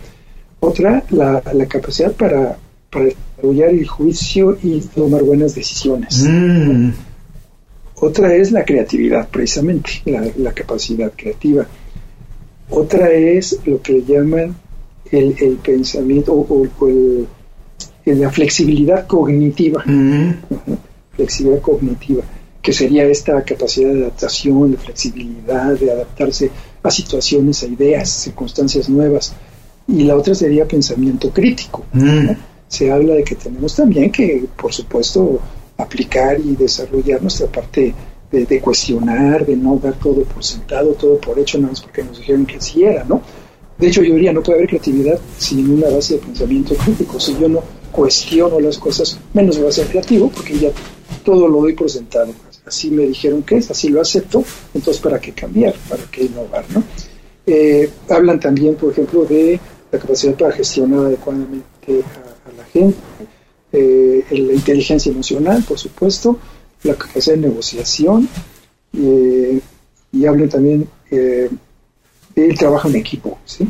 [0.59, 2.57] Otra, la, capacidad para,
[2.91, 6.23] desarrollar el juicio y tomar buenas decisiones.
[6.27, 6.91] Mm.
[7.95, 11.65] Otra es la creatividad, precisamente, la, capacidad creativa.
[12.69, 14.55] Otra es lo que llaman
[15.11, 16.67] el, pensamiento o,
[18.05, 19.83] la flexibilidad cognitiva.
[19.85, 20.33] Mm.
[21.15, 22.23] Flexibilidad cognitiva
[22.61, 26.51] que sería esta capacidad de adaptación, de flexibilidad, de adaptarse
[26.83, 29.33] a situaciones, a ideas, circunstancias nuevas.
[29.87, 31.85] Y la otra sería pensamiento crítico.
[31.93, 32.31] Mm.
[32.67, 35.39] Se habla de que tenemos también que, por supuesto,
[35.77, 37.93] aplicar y desarrollar nuestra parte
[38.31, 42.19] de, cuestionar, de no dar todo por sentado, todo por hecho, nada más porque nos
[42.19, 43.21] dijeron que así era, ¿no?
[43.77, 47.19] De hecho, yo diría, no puede haber creatividad sin una base de pensamiento crítico.
[47.19, 50.69] Si yo no cuestiono las cosas, menos me va a ser creativo, porque ya
[51.23, 52.33] todo lo doy por sentado
[52.69, 55.73] así me dijeron que es, así lo acepto, entonces ¿para qué cambiar?
[55.89, 56.63] ¿Para qué innovar?
[56.73, 56.83] ¿no?
[57.45, 59.59] Eh, hablan también, por ejemplo, de
[59.91, 62.97] la capacidad para gestionar adecuadamente a, la gente,
[63.73, 66.37] eh, la inteligencia emocional, por supuesto,
[66.83, 68.27] la capacidad de negociación,
[68.93, 69.59] eh,
[70.11, 73.67] y hablan también del trabajo en equipo, ¿sí?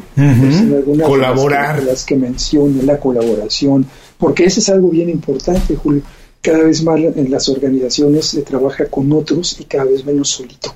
[1.06, 1.84] Colaborar.
[1.84, 3.86] las que menciono, la colaboración,
[4.18, 6.04] porque eso es algo bien importante, Julio
[6.42, 10.74] cada vez más en las organizaciones se trabaja con otros y cada vez menos solito.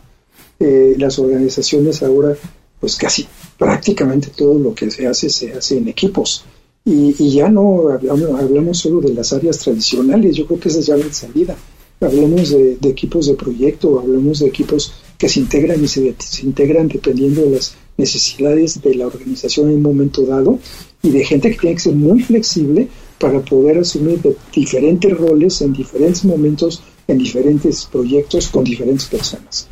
[0.60, 2.36] Eh, las organizaciones ahora,
[2.80, 6.46] pues casi prácticamente todo lo que se hace se hace en equipos.
[6.86, 10.98] Y, ya no hablamos, solo de las áreas tradicionales, yo creo que esa es ya
[10.98, 11.56] la salida.
[12.06, 17.42] Hablamos de, equipos de proyecto, hablamos de equipos que se integran y se, integran dependiendo
[17.42, 20.60] de las necesidades de la organización en un momento dado
[21.02, 22.88] y de gente que tiene que ser muy flexible
[23.20, 24.20] para poder asumir
[24.54, 29.68] diferentes roles en diferentes momentos, en diferentes proyectos, con diferentes personas.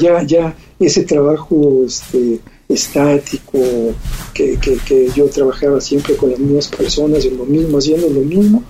[0.00, 3.58] ya, ya ese trabajo este, estático,
[4.34, 8.62] que, que, yo trabajaba siempre con las mismas personas, en lo mismo, haciendo lo mismo,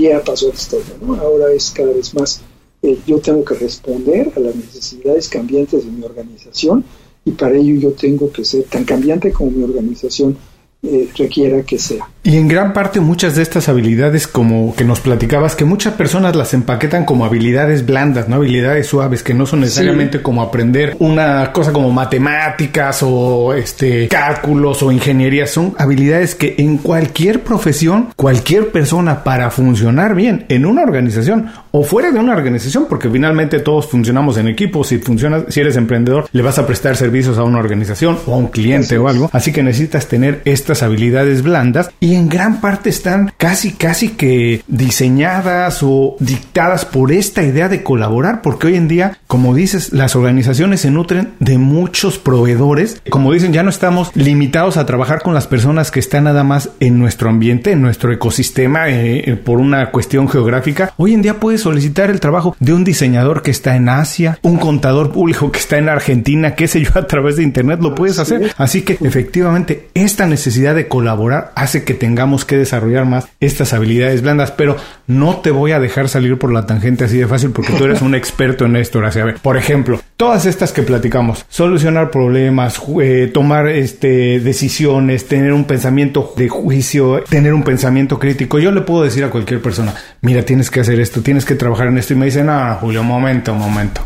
[0.00, 0.94] ya pasó la historia.
[1.00, 1.14] ¿no?
[1.14, 2.40] Ahora es cada vez más,
[2.82, 6.84] eh, yo tengo que responder a las necesidades cambiantes de mi organización
[7.24, 10.36] y para ello yo tengo que ser tan cambiante como mi organización
[10.82, 12.08] eh, requiera que sea.
[12.22, 16.36] Y en gran parte muchas de estas habilidades, como que nos platicabas, que muchas personas
[16.36, 18.36] las empaquetan como habilidades blandas, ¿no?
[18.36, 24.82] Habilidades suaves, que no son necesariamente como aprender una cosa como matemáticas o este cálculos
[24.82, 25.46] o ingeniería.
[25.46, 31.84] Son habilidades que en cualquier profesión, cualquier persona para funcionar bien en una organización o
[31.84, 34.84] fuera de una organización, porque finalmente todos funcionamos en equipo.
[34.84, 38.36] Si funcionas, si eres emprendedor, le vas a prestar servicios a una organización o a
[38.36, 39.30] un cliente o algo.
[39.32, 44.62] Así que necesitas tener estas habilidades blandas y en gran parte están casi, casi que
[44.66, 50.16] diseñadas o dictadas por esta idea de colaborar, porque hoy en día, como dices, las
[50.16, 53.02] organizaciones se nutren de muchos proveedores.
[53.10, 56.70] Como dicen, ya no estamos limitados a trabajar con las personas que están nada más
[56.80, 60.92] en nuestro ambiente, en nuestro ecosistema, eh, eh, por una cuestión geográfica.
[60.96, 64.58] Hoy en día puedes solicitar el trabajo de un diseñador que está en Asia, un
[64.58, 68.18] contador público que está en Argentina, qué sé yo, a través de Internet lo puedes
[68.18, 68.52] hacer.
[68.56, 74.22] Así que efectivamente esta necesidad de colaborar hace que tengamos que desarrollar más estas habilidades
[74.22, 77.74] blandas, pero no te voy a dejar salir por la tangente así de fácil porque
[77.74, 79.22] tú eres un experto en esto, Horacio.
[79.22, 85.52] A ver, por ejemplo, todas estas que platicamos, solucionar problemas, eh, tomar este, decisiones, tener
[85.52, 88.58] un pensamiento de juicio, tener un pensamiento crítico.
[88.58, 91.88] Yo le puedo decir a cualquier persona, mira, tienes que hacer esto, tienes que trabajar
[91.88, 94.00] en esto y me dicen, ah, Julio, momento, momento.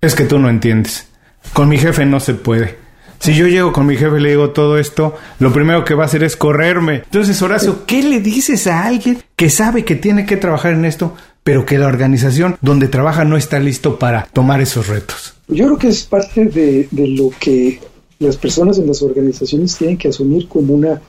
[0.00, 1.08] Es que tú no entiendes.
[1.52, 2.83] Con mi jefe no se puede.
[3.18, 6.04] Si yo llego con mi jefe y le digo todo esto, lo primero que va
[6.04, 7.02] a hacer es correrme.
[7.04, 11.14] Entonces, Horacio, ¿qué le dices a alguien que sabe que tiene que trabajar en esto,
[11.42, 15.34] pero que la organización donde trabaja no está listo para tomar esos retos?
[15.48, 17.80] Yo creo que es parte de, lo que
[18.18, 21.00] las personas en las organizaciones tienen que asumir como una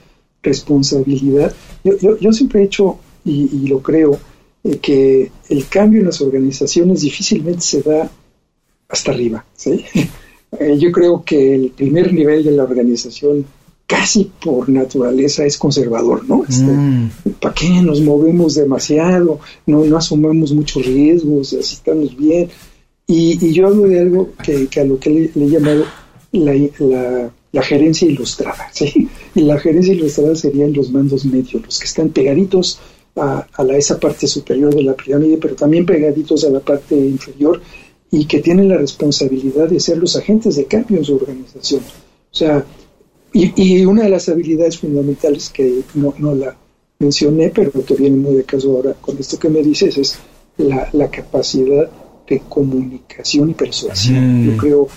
[0.41, 1.53] responsabilidad.
[1.83, 4.19] Yo, siempre he hecho, y lo creo,
[4.65, 8.09] eh, que el cambio en las organizaciones difícilmente se da
[8.89, 9.45] hasta arriba.
[9.55, 9.85] ¿sí?
[10.59, 13.45] Eh, yo creo que el primer nivel de la organización
[13.87, 16.43] casi por naturaleza es conservador, ¿no?
[16.47, 17.09] Este, mm.
[17.39, 19.39] ¿Para qué nos movemos demasiado?
[19.65, 22.49] No, no asumamos muchos riesgos, así estamos bien.
[23.07, 25.85] Y, yo hablo de algo que, a lo que le, he llamado
[26.31, 29.07] la, la, gerencia ilustrada, ¿sí?
[29.35, 32.79] Y la gerencia ilustrada serían los mandos medios, los que están pegaditos
[33.15, 37.61] a, la, esa parte superior de la pirámide, pero también pegaditos a la parte inferior
[38.11, 41.81] y que tienen la responsabilidad de ser los agentes de cambio en su organización.
[41.81, 42.65] O sea,
[43.33, 46.55] y, una de las habilidades fundamentales que no, la
[46.99, 50.17] mencioné, pero que viene muy de caso ahora con esto que me dices, es
[50.57, 51.89] la, capacidad
[52.27, 54.45] de comunicación y persuasión.
[54.45, 54.87] Yo creo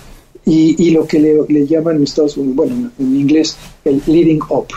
[0.45, 4.67] y, lo que le, llaman en Estados Unidos, bueno, en inglés, el leading up.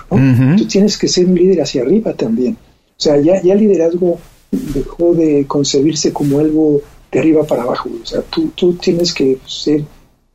[0.58, 2.54] Tú tienes que ser un líder hacia arriba también.
[2.54, 4.18] O sea, ya, ya liderazgo
[4.50, 7.90] dejó de concebirse como algo de arriba para abajo.
[8.02, 9.84] O sea, tú, tú tienes que ser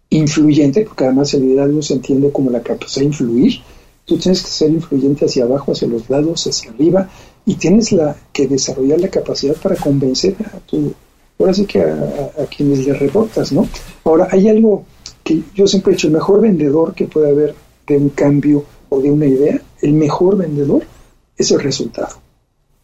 [0.09, 3.59] influyente, porque además el liderazgo se entiende como la capacidad de influir.
[4.05, 7.09] Tú tienes que ser influyente hacia abajo, hacia los lados, hacia arriba,
[7.45, 10.93] y tienes la, que desarrollar la capacidad para convencer a tu,
[11.39, 13.67] ahora sí que a, a quienes le rebotas, ¿no?
[14.05, 14.85] Ahora, hay algo
[15.23, 19.01] que yo siempre he dicho, el mejor vendedor que puede haber de un cambio o
[19.01, 20.83] de una idea, el mejor vendedor
[21.35, 22.27] es el resultado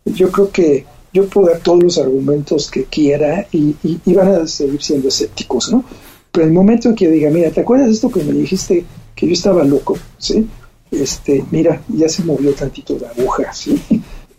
[0.06, 3.76] yo creo que yo puedo dar todos los argumentos que quiera y,
[4.14, 5.84] van a seguir siendo escépticos, ¿no?
[6.32, 9.28] Pero el momento en que diga, mira, ¿te acuerdas de esto que me dijiste que
[9.28, 9.98] yo estaba loco?
[10.18, 10.48] ¿Sí?
[10.90, 13.80] Este, mira, ya se movió tantito la aguja, ¿sí?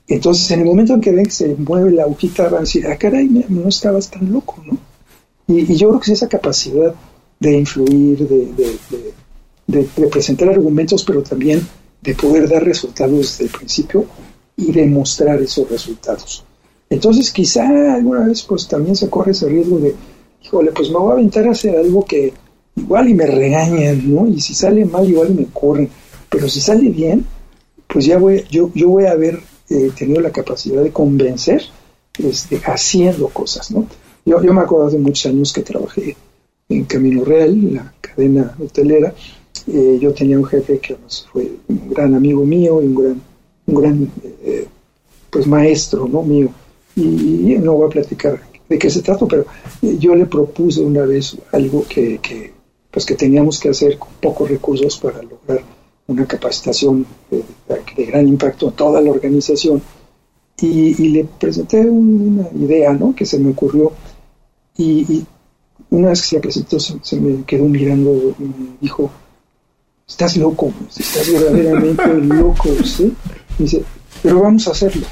[0.09, 2.87] Entonces, en el momento en que ven que se mueve la agujita, van a decir,
[2.87, 4.77] ah, caray, no estabas tan loco, ¿no?
[5.47, 6.95] Y, yo creo que es esa capacidad
[7.39, 8.53] de influir, de,
[9.67, 11.67] de, de presentar argumentos, pero también
[12.03, 14.07] de poder dar resultados desde el principio,
[14.57, 16.45] y demostrar esos resultados.
[16.95, 19.95] Entonces quizá alguna vez pues también se corre ese riesgo de,
[20.43, 22.33] híjole, pues me voy a aventar a hacer algo que
[22.77, 24.27] igual y me regañan, ¿no?
[24.27, 25.89] Y si sale mal igual y me corren,
[26.29, 27.25] pero si sale bien,
[27.87, 31.63] pues ya voy, yo, yo voy a haber eh, tenido la capacidad de convencer
[32.19, 33.87] este, haciendo cosas, ¿no?
[34.25, 36.17] Yo, yo me acuerdo de muchos años que trabajé
[36.69, 39.15] en Camino Real, la cadena hotelera,
[39.67, 40.97] eh, yo tenía un jefe que
[41.33, 43.23] fue un gran amigo mío y un gran
[43.67, 44.11] un gran
[44.43, 44.67] eh,
[45.31, 46.23] pues maestro ¿no?
[46.23, 46.49] mío.
[46.97, 49.47] Y, no voy a platicar de qué se trata, pero
[49.83, 52.53] yo le propuse una vez algo que,
[52.91, 55.63] pues que teníamos que hacer con pocos recursos para lograr
[56.07, 57.45] una capacitación de,
[58.07, 59.83] gran impacto a toda la organización.
[60.61, 63.15] Y, le presenté una idea ¿no?
[63.15, 63.93] que se me ocurrió
[64.77, 65.25] y,
[65.91, 69.11] una vez que se presentó se, me quedó mirando y me dijo,
[70.07, 73.13] estás loco, estás verdaderamente loco, ¿sí?
[73.59, 73.83] dice,
[74.23, 75.07] pero vamos a hacerlo.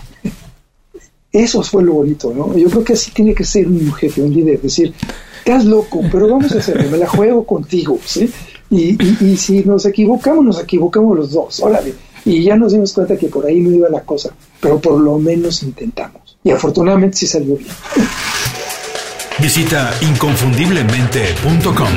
[1.33, 2.57] Eso fue lo bonito, ¿no?
[2.57, 4.93] Yo creo que así tiene que ser un jefe, un líder, decir,
[5.39, 8.31] estás loco, pero vamos a hacerlo, me la juego contigo, ¿sí?
[8.71, 8.97] Y,
[9.37, 13.47] si nos equivocamos, nos equivocamos los dos, órale, Y ya nos dimos cuenta que por
[13.47, 16.37] ahí no iba la cosa, pero por lo menos intentamos.
[16.45, 17.71] Y afortunadamente sí salió bien.
[19.39, 21.89] Visita inconfundiblemente.com.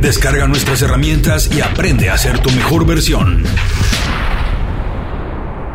[0.00, 3.44] Descarga nuestras herramientas y aprende a ser tu mejor versión.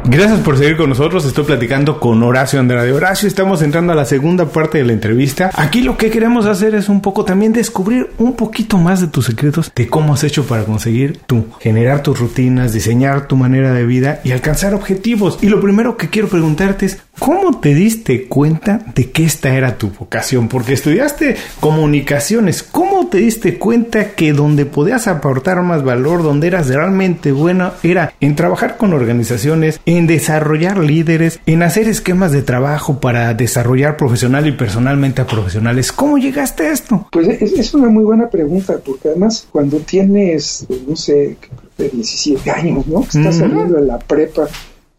[0.07, 1.25] Gracias por seguir con nosotros.
[1.25, 2.93] Estoy platicando con Horacio Andrade.
[2.93, 5.49] Horacio, estamos entrando a la segunda parte de la entrevista.
[5.55, 9.25] Aquí lo que queremos hacer es un poco también descubrir un poquito más de tus
[9.25, 13.83] secretos, de cómo has hecho para conseguir tú, generar tus rutinas, diseñar tu manera de
[13.87, 15.39] vida y alcanzar objetivos.
[15.41, 19.77] Y lo primero que quiero preguntarte es, ¿Cómo te diste cuenta de que esta era
[19.77, 20.49] tu vocación?
[20.49, 22.61] Porque estudiaste comunicaciones.
[22.61, 28.13] ¿Cómo te diste cuenta que donde podías aportar más valor, donde eras realmente bueno, era
[28.19, 34.47] en trabajar con organizaciones, en desarrollar líderes, en hacer esquemas de trabajo para desarrollar profesional
[34.47, 35.91] y personalmente a profesionales?
[35.91, 37.07] ¿Cómo llegaste a esto?
[37.11, 41.37] Pues es, una muy buena pregunta, porque además cuando tienes, no sé,
[41.77, 43.01] 17 años, ¿no?
[43.01, 44.47] Estás saliendo de la prepa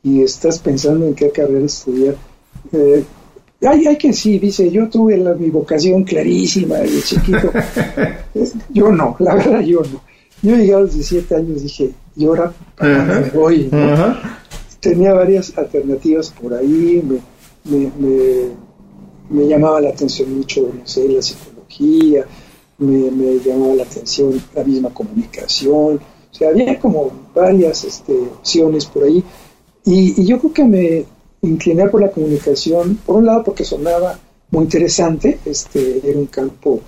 [0.06, 2.14] y estás pensando en qué carrera estudiar.
[2.72, 3.02] Eh,
[3.62, 7.50] hay, hay que sí, dice, yo tuve la, mi vocación clarísima desde chiquito.
[8.70, 10.00] yo no, la verdad yo no.
[10.42, 13.68] Yo llegué a los 17 años dije, y ahora me voy.
[14.78, 17.02] Tenía varias alternativas por ahí,
[17.64, 18.50] me, me,
[19.28, 22.24] me, llamaba la atención mucho, no sé, la psicología,
[22.78, 25.96] me, llamaba la atención la misma comunicación.
[26.30, 29.24] O sea, había como varias este, opciones por ahí
[29.86, 31.04] y, yo creo que me
[31.42, 34.18] incliné por la comunicación, por un lado porque sonaba
[34.50, 36.80] muy interesante, este, era un campo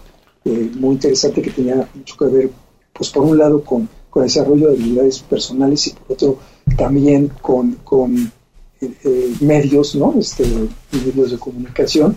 [0.45, 2.51] eh, muy interesante que tenía mucho que ver,
[2.93, 6.39] pues por un lado con, con el desarrollo de habilidades personales y por otro
[6.77, 8.17] también con, con
[8.81, 10.15] eh, eh, medios, ¿no?
[10.19, 10.45] Este,
[10.93, 12.17] medios de comunicación.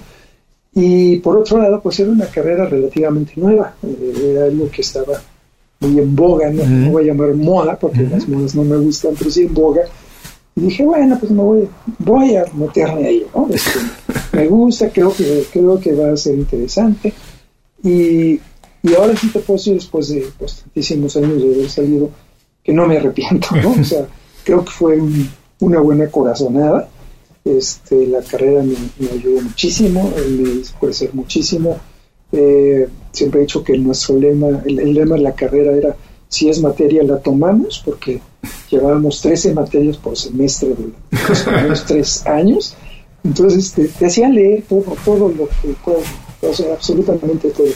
[0.73, 5.21] Y por otro lado, pues era una carrera relativamente nueva, era algo que estaba
[5.81, 9.29] muy en boga, no, voy a llamar moda, porque las modas no me gustan, pero
[9.29, 9.81] sí en boga,
[10.61, 13.47] y dije, bueno, pues me voy, voy a meterme ahí, ¿no?
[13.51, 13.79] Este,
[14.37, 17.11] me gusta, creo que, creo que va a ser interesante.
[17.83, 18.39] Y,
[18.83, 22.11] y ahora sí te puedo decir, después de tantísimos años de haber salido,
[22.63, 23.71] que no me arrepiento, ¿no?
[23.71, 24.05] O sea,
[24.43, 24.99] creo que fue
[25.61, 26.87] una buena corazonada.
[27.43, 31.79] Este, la carrera me, ayudó muchísimo, me hizo crecer muchísimo.
[32.31, 35.95] Eh, siempre he dicho que nuestro lema, el lema de la carrera era,
[36.31, 38.21] si es materia la tomamos, porque
[38.69, 42.73] llevábamos 13 materias por semestre de los tres años.
[43.23, 47.67] Entonces te, hacía leer todo, todo lo que o sea, absolutamente todo.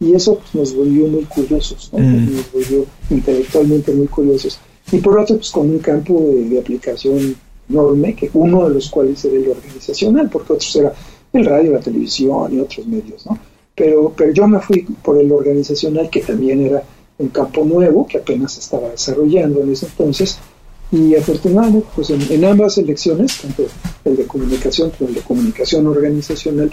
[0.00, 2.34] Y eso pues, nos volvió muy curiosos, mm.
[2.34, 4.58] nos volvió intelectualmente muy curiosos.
[4.90, 7.36] Y por otro, pues con un campo de, aplicación
[7.68, 10.94] enorme, que uno de los cuales era el organizacional, porque otros era
[11.34, 13.38] el radio, la televisión y otros medios, ¿no?
[13.74, 16.82] Pero, pero yo me fui por el organizacional, que también era
[17.18, 20.38] un campo nuevo que apenas estaba desarrollando en ese entonces
[20.90, 23.64] y afortunadamente pues en, ambas elecciones, tanto
[24.04, 26.70] el de comunicación como el de comunicación organizacional,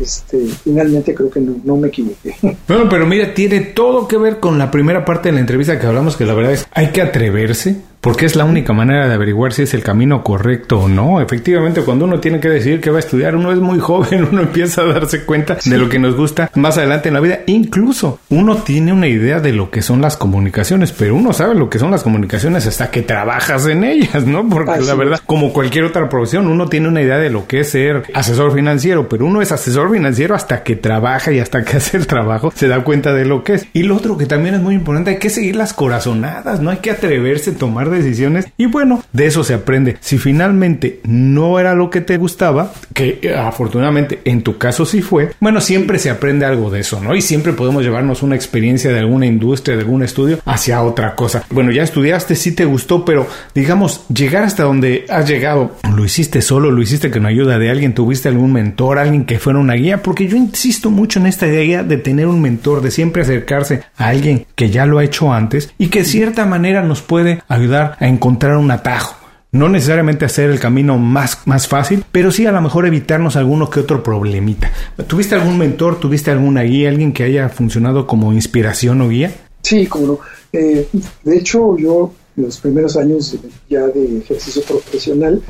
[0.00, 2.34] este, finalmente creo que no, no, me equivoqué.
[2.68, 5.86] Bueno, pero mira, tiene todo que ver con la primera parte de la entrevista que
[5.86, 9.52] hablamos, que la verdad es, hay que atreverse, porque es la única manera de averiguar
[9.52, 11.20] si es el camino correcto o no.
[11.20, 14.42] Efectivamente, cuando uno tiene que decidir qué va a estudiar, uno es muy joven, uno
[14.42, 17.40] empieza a darse cuenta de lo que nos gusta más adelante en la vida.
[17.46, 21.68] Incluso uno tiene una idea de lo que son las comunicaciones, pero uno sabe lo
[21.68, 24.48] que son las comunicaciones hasta que trabajas en ellas, ¿no?
[24.48, 27.70] Porque la verdad, como cualquier otra profesión, uno tiene una idea de lo que es
[27.70, 31.96] ser asesor financiero, pero uno es asesor financiero hasta que trabaja y hasta que hace
[31.96, 33.66] el trabajo se da cuenta de lo que es.
[33.72, 36.78] Y lo otro que también es muy importante, hay que seguir las corazonadas, no hay
[36.78, 39.96] que atreverse a tomar decisiones y bueno, de eso se aprende.
[40.00, 45.02] Si finalmente no era lo que te gustaba, que eh, afortunadamente en tu caso sí
[45.02, 47.14] fue, bueno, siempre se aprende algo de eso, ¿no?
[47.14, 51.44] Y siempre podemos llevarnos una experiencia de alguna industria, de algún estudio hacia otra cosa.
[51.50, 56.42] Bueno, ya estudiaste, sí te gustó, pero digamos, llegar hasta donde has llegado, lo hiciste
[56.42, 60.02] solo, lo hiciste con ayuda de alguien, tuviste algún mentor, alguien que fuera una guía,
[60.02, 64.08] porque yo insisto mucho en esta idea de tener un mentor, de siempre acercarse a
[64.08, 67.77] alguien que ya lo ha hecho antes y que de cierta manera nos puede ayudar
[67.98, 69.16] a encontrar un atajo.
[69.50, 73.70] No necesariamente hacer el camino más, más fácil, pero sí a lo mejor evitarnos alguno
[73.70, 74.70] que otro problemita.
[75.06, 79.32] ¿Tuviste algún mentor, tuviste alguna guía, alguien que haya funcionado como inspiración o guía?
[79.62, 80.18] Sí, como no.
[80.52, 80.86] Eh,
[81.24, 83.36] de hecho, yo los primeros años
[83.70, 85.42] ya de ejercicio profesional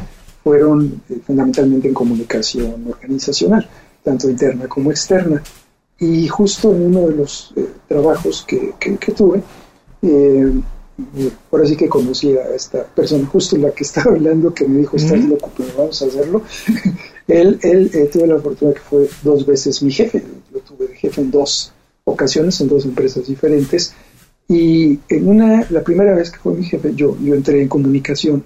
[0.45, 3.69] fueron eh, fundamentalmente en comunicación organizacional,
[4.05, 5.43] tanto interna como externa.
[5.99, 9.43] Y justo en uno de los eh, trabajos que, que tuve,
[11.49, 14.97] por así que conocí a esta persona, justo la que estaba hablando, que me dijo,
[14.97, 16.43] estás loco, pero vamos a hacerlo.
[17.29, 20.97] él él eh, tuve la fortuna que fue dos veces mi jefe, lo tuve de
[20.97, 21.73] jefe en dos
[22.05, 23.95] ocasiones, en dos empresas diferentes,
[24.49, 28.43] Y en una, la primera vez que fue mi jefe, yo, yo entré en comunicación.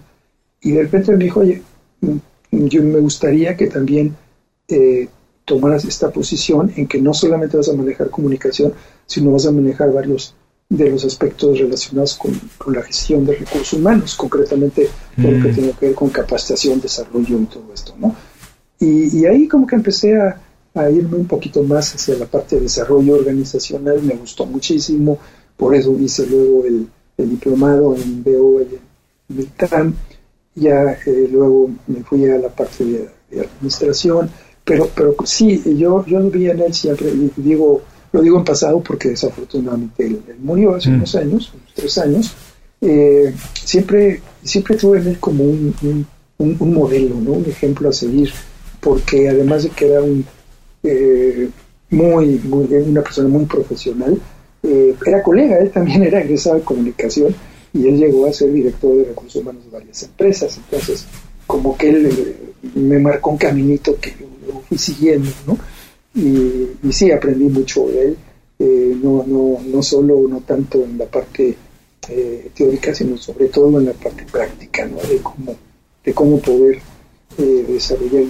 [0.60, 1.62] Y de repente me dijo, oye,
[2.00, 4.16] mm, yo me gustaría que también
[4.66, 5.08] eh,
[5.44, 8.72] tomaras esta posición en que no solamente vas a manejar comunicación,
[9.06, 10.34] sino vas a manejar varios
[10.76, 14.88] de los aspectos relacionados con, la gestión de recursos humanos, concretamente
[15.20, 15.54] todo lo que mm.
[15.54, 18.16] tiene que ver con capacitación, desarrollo y todo esto, ¿no?
[18.80, 20.40] Y, ahí como que empecé a,
[20.90, 25.18] irme un poquito más hacia la parte de desarrollo organizacional, me gustó muchísimo,
[25.58, 28.78] por eso hice luego el, diplomado en BO y
[29.28, 29.94] en ITAM,
[30.54, 33.08] ya eh, luego me fui a la parte de,
[33.40, 34.30] administración,
[34.64, 37.82] pero, pero sí, yo, yo vi en él siempre, y digo,
[38.12, 40.94] lo digo en pasado porque desafortunadamente él, murió hace mm.
[40.94, 42.34] unos años, unos tres años.
[42.80, 46.06] Eh, siempre, siempre tuve en él como un,
[46.38, 47.32] un, modelo, ¿no?
[47.32, 48.30] un ejemplo a seguir,
[48.80, 50.24] porque además de que era un,
[50.82, 51.48] eh,
[51.90, 54.18] muy, muy, una persona muy profesional,
[54.64, 57.34] eh, era colega, él también era egresado de comunicación
[57.72, 60.58] y él llegó a ser director de recursos humanos de varias empresas.
[60.58, 61.06] Entonces,
[61.46, 62.36] como que él
[62.74, 65.56] me marcó un caminito que yo fui siguiendo, ¿no?
[66.14, 68.16] Y, sí, aprendí mucho de él,
[68.58, 71.56] eh, no, no, no solo, no tanto en la parte
[72.08, 74.96] eh, teórica, sino sobre todo en la parte práctica, ¿no?
[74.96, 75.56] de, cómo,
[76.04, 76.80] de cómo poder
[77.38, 78.24] eh, desarrollar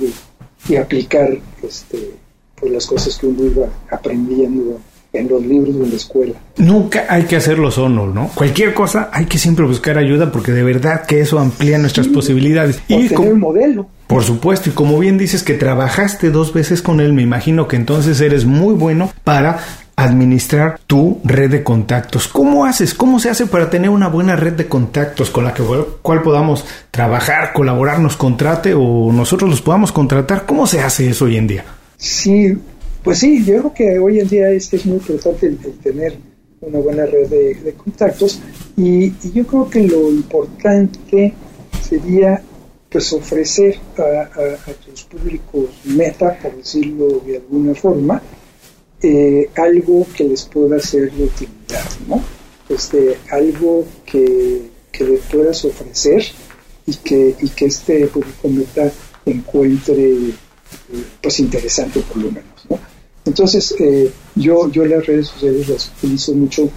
[0.68, 2.12] y, aplicar este,
[2.55, 4.78] pues las cosas que uno iba aprendiendo
[5.12, 6.34] en los libros de la escuela.
[6.56, 8.30] Nunca hay que hacerlo solo, ¿no?
[8.34, 12.80] Cualquier cosa hay que siempre buscar ayuda porque de verdad que eso amplía nuestras posibilidades.
[12.88, 13.86] y tener un modelo.
[14.06, 17.76] Por supuesto, y como bien dices que trabajaste dos veces con él, me imagino que
[17.76, 19.58] entonces eres muy bueno para
[19.96, 22.28] administrar tu red de contactos.
[22.28, 22.94] ¿Cómo haces?
[22.94, 25.62] ¿Cómo se hace para tener una buena red de contactos con la que
[26.02, 30.46] cual podamos trabajar, colaborar, nos contrate o nosotros los podamos contratar?
[30.46, 31.64] ¿Cómo se hace eso hoy en día?
[31.96, 32.58] Sí,
[33.03, 36.16] pues sí, yo creo que hoy en día es, es muy importante el, tener
[36.61, 38.40] una buena red de, contactos
[38.76, 41.34] y, yo creo que lo importante
[41.82, 42.42] sería
[42.88, 48.22] pues ofrecer a, tus públicos meta, por decirlo de alguna forma,
[49.03, 52.22] eh, algo que les pueda ser de utilidad, ¿no?
[52.68, 56.22] Este, algo que, que puedas ofrecer
[56.86, 58.92] y que, y que este público meta
[59.24, 60.34] encuentre eh,
[61.20, 62.51] pues interesante por lo menos, ¿no?
[63.24, 66.68] Entonces, eh, yo, yo las redes sociales las utilizo mucho,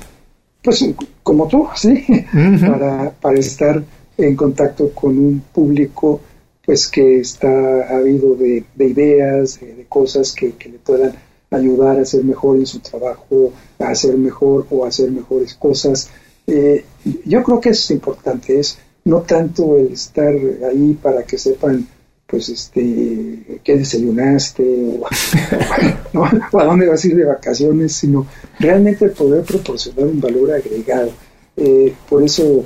[0.64, 0.86] pues
[1.24, 2.06] como tú, ¿sí?
[2.62, 3.84] para, para estar
[4.18, 6.22] en contacto con un público
[6.66, 11.14] pues que está habido de, de ideas, de, cosas que, le puedan
[11.52, 16.10] ayudar a hacer mejor en su trabajo, a hacer mejor o a hacer mejores cosas.
[16.48, 16.84] Eh,
[17.26, 20.34] yo creo que eso es importante, es no tanto el estar
[20.68, 21.88] ahí para que sepan
[22.28, 25.00] pues este qué desayunaste
[26.14, 28.26] o, a dónde vas a ir de vacaciones, sino
[28.60, 31.12] realmente poder proporcionar un valor agregado.
[31.58, 32.66] Eh, por eso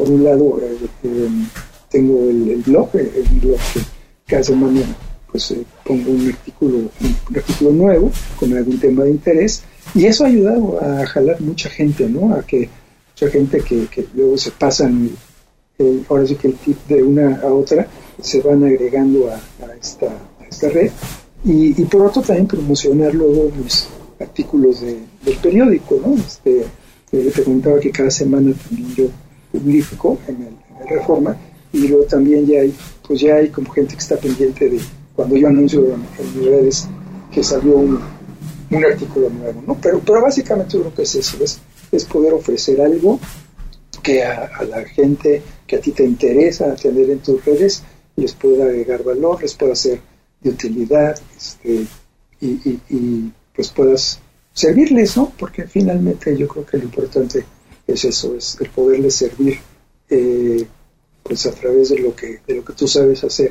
[0.00, 1.28] por un lado, eh, eh,
[1.90, 3.80] tengo el, blog, eh, el blog que
[4.26, 4.80] cada semana
[5.30, 9.62] pues pongo un artículo, un artículo nuevo con algún tema de interés.
[9.94, 12.34] Y eso ha ayudado a jalar mucha gente, ¿no?
[12.34, 12.68] A que
[13.10, 15.10] mucha gente que, luego se pasan,
[16.08, 17.86] ahora sí que el tip de una a otra,
[18.22, 19.40] se van agregando a,
[19.80, 20.08] esta,
[20.48, 20.90] esta, red
[21.44, 26.14] y, por otro también promocionar luego mis artículos del periódico, ¿no?
[26.14, 26.64] Este,
[27.12, 29.04] le preguntaba que cada semana también yo
[29.52, 31.36] publico en el, Reforma
[31.74, 32.74] y luego también ya hay,
[33.06, 34.80] pues ya hay como gente que está pendiente de
[35.14, 36.00] cuando yo anuncio en,
[36.34, 36.88] mis redes
[37.30, 38.00] que salió un,
[38.70, 39.76] un, artículo nuevo, ¿no?
[39.80, 41.60] Pero, pero básicamente yo creo que es eso, es,
[41.92, 43.20] es poder ofrecer algo
[44.02, 47.82] que a, la gente que a ti te interesa tener en tus redes
[48.20, 50.00] les pueda agregar valor, les pueda ser
[50.40, 51.86] de utilidad este,
[52.40, 54.20] y, y, y, pues puedas
[54.52, 55.32] servirles, ¿no?
[55.38, 57.44] Porque finalmente yo creo que lo importante
[57.86, 59.58] es eso, es el poderles servir
[60.08, 60.66] eh,
[61.22, 63.50] pues a través de lo que de lo que tú sabes hacer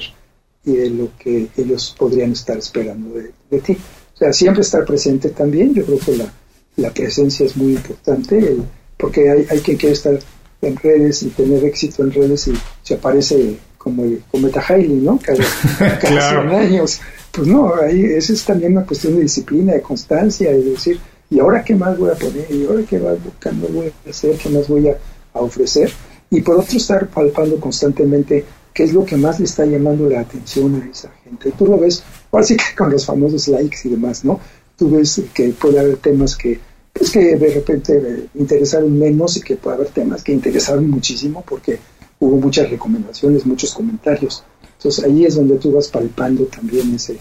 [0.66, 3.78] y de lo que ellos podrían estar esperando de, ti.
[4.16, 6.34] O sea, siempre estar presente también, yo creo que la,
[6.76, 8.58] la presencia es muy importante,
[8.98, 10.20] porque hay, hay quien quiere estar
[10.62, 12.54] en redes y tener éxito en redes y
[12.84, 15.20] se aparece como el Cometa Hailey, ¿no?
[15.24, 17.02] Cada, cada 100 años.
[17.32, 21.00] Pues no, ahí, esa es también una cuestión de disciplina, de constancia, de decir,
[21.32, 22.48] ¿Y ahora qué más voy a poner?
[22.50, 23.18] ¿Y ahora qué más
[23.72, 24.36] voy a hacer?
[24.38, 24.98] ¿Qué más voy a,
[25.34, 25.92] ofrecer?
[26.32, 30.22] Y por otro, estar palpando constantemente qué es lo que más le está llamando la
[30.22, 31.52] atención a esa gente.
[31.58, 34.40] Tú lo ves, así que con los famosos likes y demás, ¿no?
[34.76, 36.60] Tú ves que puede haber temas que,
[36.92, 41.78] pues que de repente interesaron menos y que puede haber temas que interesaron muchísimo porque
[42.20, 44.44] hubo muchas recomendaciones, muchos comentarios.
[44.78, 47.18] Entonces ahí es donde tú vas palpando también ese,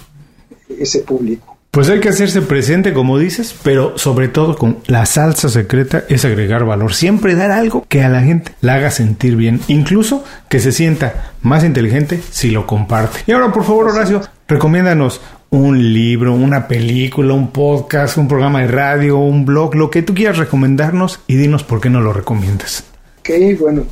[0.69, 1.59] ese público.
[1.71, 6.25] Pues hay que hacerse presente, como dices, pero sobre todo con la salsa secreta es
[6.25, 6.95] agregar valor.
[6.95, 11.35] Siempre dar algo que a la gente la haga sentir bien, incluso que se sienta
[11.43, 13.21] más inteligente si lo comparte.
[13.27, 15.21] Y ahora, por favor, Horacio, recomiéndanos
[15.51, 20.15] un libro, una película, un podcast, un programa de radio, un blog, lo que tú
[20.15, 22.85] quieras recomendarnos y dinos por qué no lo recomiendas.
[23.21, 23.31] Ok,
[23.61, 23.85] bueno,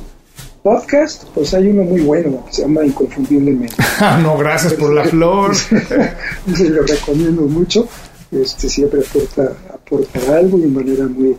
[0.67, 3.75] podcast, pues hay uno muy bueno, se llama Inconfundiblemente.
[3.99, 5.55] Ah, no, gracias por la flor.
[6.55, 7.87] Se lo recomiendo mucho.
[8.31, 11.35] Este siempre aporta, aporta algo de manera muy,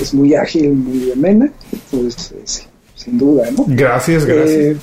[0.00, 1.52] es muy ágil, muy amena.
[1.70, 2.66] Entonces,
[2.96, 3.66] sin duda, ¿no?
[3.68, 4.50] Gracias, gracias.
[4.50, 4.76] Eh,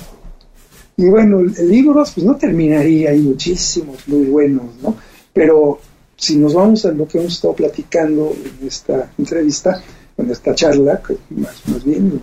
[0.96, 4.94] y bueno, libros, pues no terminaría, hay muchísimos muy buenos, ¿no?
[5.32, 5.80] Pero
[6.16, 9.82] si nos vamos a lo que hemos estado platicando en esta entrevista,
[10.16, 12.20] en esta charla, más, más bien,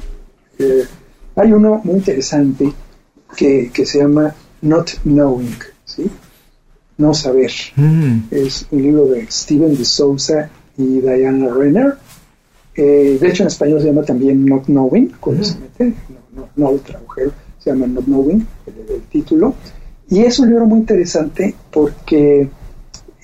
[0.57, 0.85] eh,
[1.37, 2.73] hay uno muy interesante
[3.35, 4.33] que, se llama
[4.63, 6.09] Not Knowing, ¿sí?
[6.97, 7.51] No saber.
[7.75, 8.21] Mm.
[8.31, 11.95] Es un libro de Steven de Souza y Diana Renner.
[12.75, 16.49] Eh, de hecho, en español se llama también Not Knowing, cuando se mete, no, no,
[16.55, 19.53] no otra mujer se llama Not Knowing, el, título.
[20.09, 22.49] Y es un libro muy interesante porque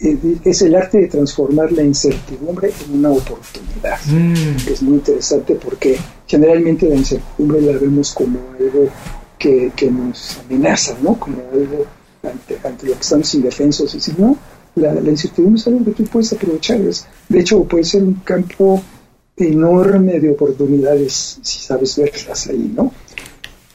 [0.01, 3.99] eh, es el arte de transformar la incertidumbre en una oportunidad.
[4.05, 4.69] Mm.
[4.69, 5.97] Es muy interesante porque
[6.33, 8.89] generalmente la incertidumbre la vemos como algo
[9.37, 11.13] que, nos amenaza, ¿no?
[11.19, 11.85] Como algo
[12.23, 12.57] ante,
[12.87, 13.93] lo que estamos indefensos.
[13.93, 14.35] Y si no,
[14.73, 16.79] la, incertidumbre es algo que tú puedes aprovechar.
[17.29, 18.81] de hecho, puede ser un campo
[19.37, 22.91] enorme de oportunidades si sabes verlas ahí, ¿no?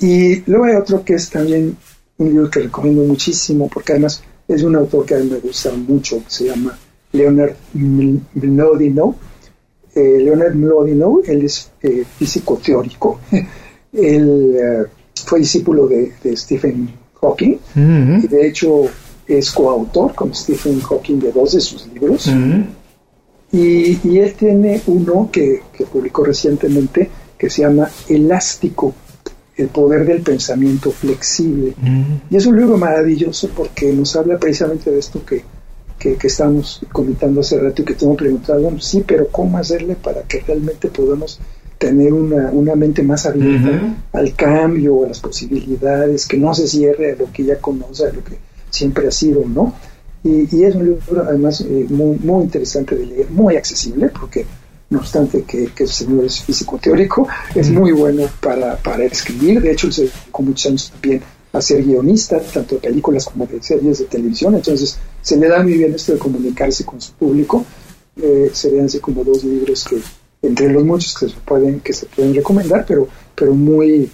[0.01, 1.77] Y luego hay otro que es también
[2.17, 5.71] un libro que recomiendo muchísimo, porque además es un autor que a mí me gusta
[5.75, 6.77] mucho, que se llama
[7.13, 9.15] Leonard Mlodinow.
[9.99, 13.19] Eh, Leonard Mlodinow, él es eh, físico teórico.
[13.93, 14.85] él eh,
[15.25, 16.89] fue discípulo de, Stephen
[17.21, 17.57] Hawking
[18.23, 18.85] y de hecho
[19.27, 22.31] es coautor con Stephen Hawking de dos de sus libros.
[23.51, 28.95] y, y, él tiene uno que, que publicó recientemente que se llama Elástico
[29.57, 31.75] el poder del pensamiento flexible.
[31.81, 32.03] Mm.
[32.31, 35.43] Y es un libro maravilloso porque nos habla precisamente de esto que,
[35.99, 40.41] que, estamos comentando hace rato y que tengo preguntado, sí, pero ¿cómo hacerle para que
[40.41, 41.41] realmente podamos
[41.79, 47.13] tener una, una mente más abierta al cambio, a las posibilidades, que no se cierre
[47.13, 48.39] a lo que ya conoce, a lo que
[48.71, 49.75] siempre ha sido, ¿no?
[50.25, 54.45] Y, y es un libro además eh, muy, muy interesante de leer, muy accesible, porque
[54.91, 59.61] no obstante que, que el señor es físico teórico, es muy bueno para, para escribir,
[59.61, 61.23] de hecho, se con muchos años también
[61.53, 65.63] a ser guionista, tanto de películas como de series de televisión, entonces se le da
[65.63, 67.65] muy bien esto de comunicarse con su público,
[68.21, 69.99] eh, serían así como dos libros que
[70.43, 74.11] entre los muchos que se pueden que se pueden recomendar, pero pero muy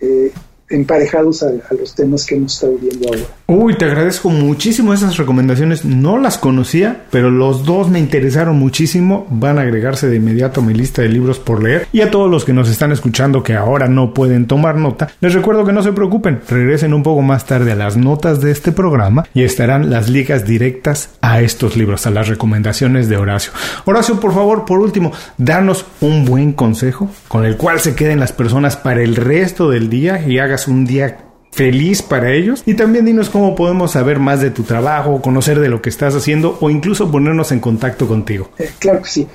[0.00, 0.32] eh,
[0.74, 3.22] emparejados a, los temas que hemos estado viendo ahora.
[3.46, 5.84] Uy, te agradezco muchísimo esas recomendaciones.
[5.84, 9.26] No las conocía, pero los dos me interesaron muchísimo.
[9.30, 11.86] Van a agregarse de inmediato a mi lista de libros por leer.
[11.92, 15.34] Y a todos los que nos están escuchando que ahora no pueden tomar nota, les
[15.34, 16.40] recuerdo que no se preocupen.
[16.48, 20.46] Regresen un poco más tarde a las notas de este programa y estarán las ligas
[20.46, 23.52] directas a estos libros, a las recomendaciones de Horacio.
[23.84, 28.32] Horacio, por favor, por último, danos un buen consejo con el cual se queden las
[28.32, 31.18] personas para el resto del día y hagas un día
[31.54, 32.62] feliz para ellos.
[32.66, 36.14] Y también dinos cómo podemos saber más de tu trabajo, conocer de lo que estás
[36.14, 38.50] haciendo o incluso ponernos en contacto contigo.
[38.58, 39.26] Eh, claro que sí.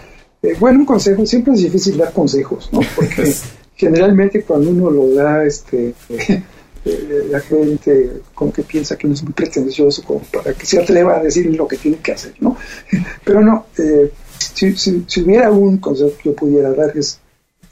[0.41, 2.81] Eh, bueno, un consejo, siempre es difícil dar consejos, ¿no?
[2.95, 3.33] Porque
[3.75, 6.43] generalmente cuando uno lo da, este, eh,
[7.29, 11.17] la gente como que piensa que uno es muy pretencioso como para que se atreva
[11.17, 12.57] a decir lo que tiene que hacer, ¿no?
[13.23, 13.65] Pero no,
[14.37, 17.19] si, si, hubiera un consejo que yo pudiera dar es,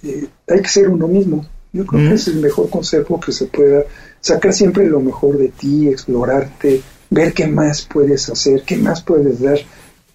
[0.03, 1.45] hay que ser uno mismo.
[1.78, 3.84] Yo creo que es el mejor consejo que se pueda
[4.19, 9.39] sacar siempre lo mejor de ti, explorarte, ver qué más puedes hacer, qué más puedes
[9.39, 9.59] dar.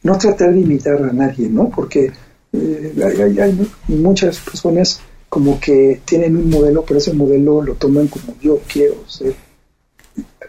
[0.03, 1.71] No tratar de imitar a nadie, ¿no?
[1.71, 2.11] Porque
[2.53, 8.35] eh, hay, muchas personas como que tienen un modelo, pero ese modelo lo toman como
[8.41, 9.35] yo quiero ser.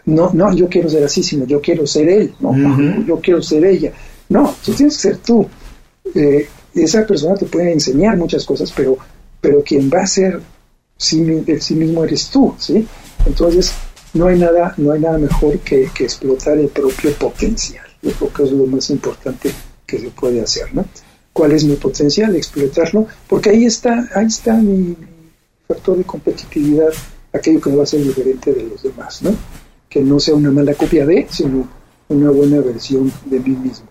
[0.06, 3.06] No, no, yo quiero ser así, sino yo quiero ser él, ¿no?
[3.06, 3.92] Yo quiero ser ella.
[4.28, 5.46] No, tú tienes que ser tú.
[6.12, 8.98] Eh, esa persona te puede enseñar muchas cosas, pero,
[9.40, 10.40] pero quien va a ser
[11.04, 12.86] sí, de sí mismo eres tú, ¿sí?
[13.26, 13.72] Entonces,
[14.14, 17.84] no hay nada, no hay nada mejor que, explotar el propio potencial.
[18.02, 19.50] Yo creo que es lo más importante
[19.86, 20.84] que se puede hacer, ¿no?
[21.32, 22.34] ¿Cuál es mi potencial?
[22.36, 24.96] Explotarlo, porque ahí está, ahí está mi,
[25.66, 26.92] factor de competitividad,
[27.32, 29.34] aquello que me va a ser diferente de los demás, ¿no?
[29.88, 31.66] Que no sea una mala copia de, sino
[32.08, 33.88] una buena versión de mí mismo.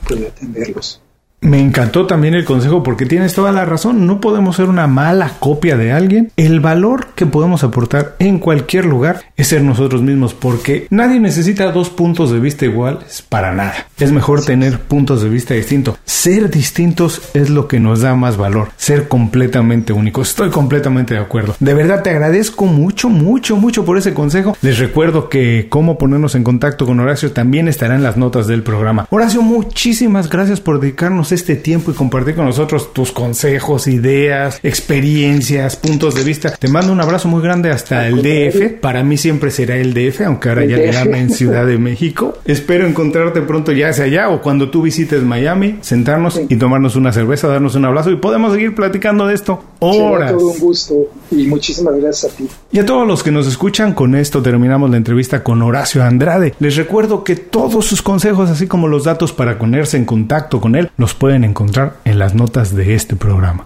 [0.07, 1.01] poder atenderlos.
[1.39, 4.07] Me encantó también el consejo porque tienes toda la razón.
[4.07, 6.31] No podemos ser una mala copia de alguien.
[6.35, 11.71] El valor que podemos aportar en cualquier lugar es ser nosotros mismos porque nadie necesita
[11.71, 13.87] dos puntos de vista iguales para nada.
[13.99, 15.99] Es mejor tener puntos de vista distintos.
[16.05, 18.69] Ser distintos es lo que nos da más valor.
[18.75, 20.29] Ser completamente únicos.
[20.29, 21.55] Estoy completamente de acuerdo.
[21.59, 24.57] De verdad te agradezco mucho, mucho, mucho por ese consejo.
[24.63, 28.63] Les recuerdo que cómo ponernos en contacto con Horacio también estará en las notas del
[28.63, 29.05] programa.
[29.11, 35.75] Horacio, muchísimas gracias por dedicarnos este tiempo y compartir con nosotros tus consejos, ideas, experiencias,
[35.75, 36.51] puntos de vista.
[36.51, 38.79] Te mando un abrazo muy grande hasta el DF.
[38.81, 42.37] Para mí siempre será el DF, aunque ahora ya le en Ciudad de México.
[42.45, 47.11] Espero encontrarte pronto ya sea allá o cuando tú visites Miami, sentarnos y tomarnos una
[47.11, 50.31] cerveza, darnos un abrazo y podemos seguir platicando de esto horas.
[50.31, 50.95] todo un gusto
[51.31, 52.47] y muchísimas gracias a ti.
[52.71, 56.53] Y a todos los que nos escuchan, con esto terminamos la entrevista con Horacio Andrade.
[56.59, 60.75] Les recuerdo que todos sus consejos, así como los datos para ponerse en contacto con
[60.75, 63.65] él, los pueden encontrar en las notas de este programa.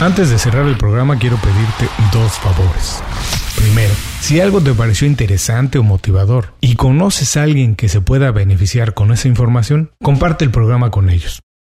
[0.00, 3.02] Antes de cerrar el programa quiero pedirte dos favores.
[3.56, 8.30] Primero, si algo te pareció interesante o motivador y conoces a alguien que se pueda
[8.30, 11.40] beneficiar con esa información, comparte el programa con ellos.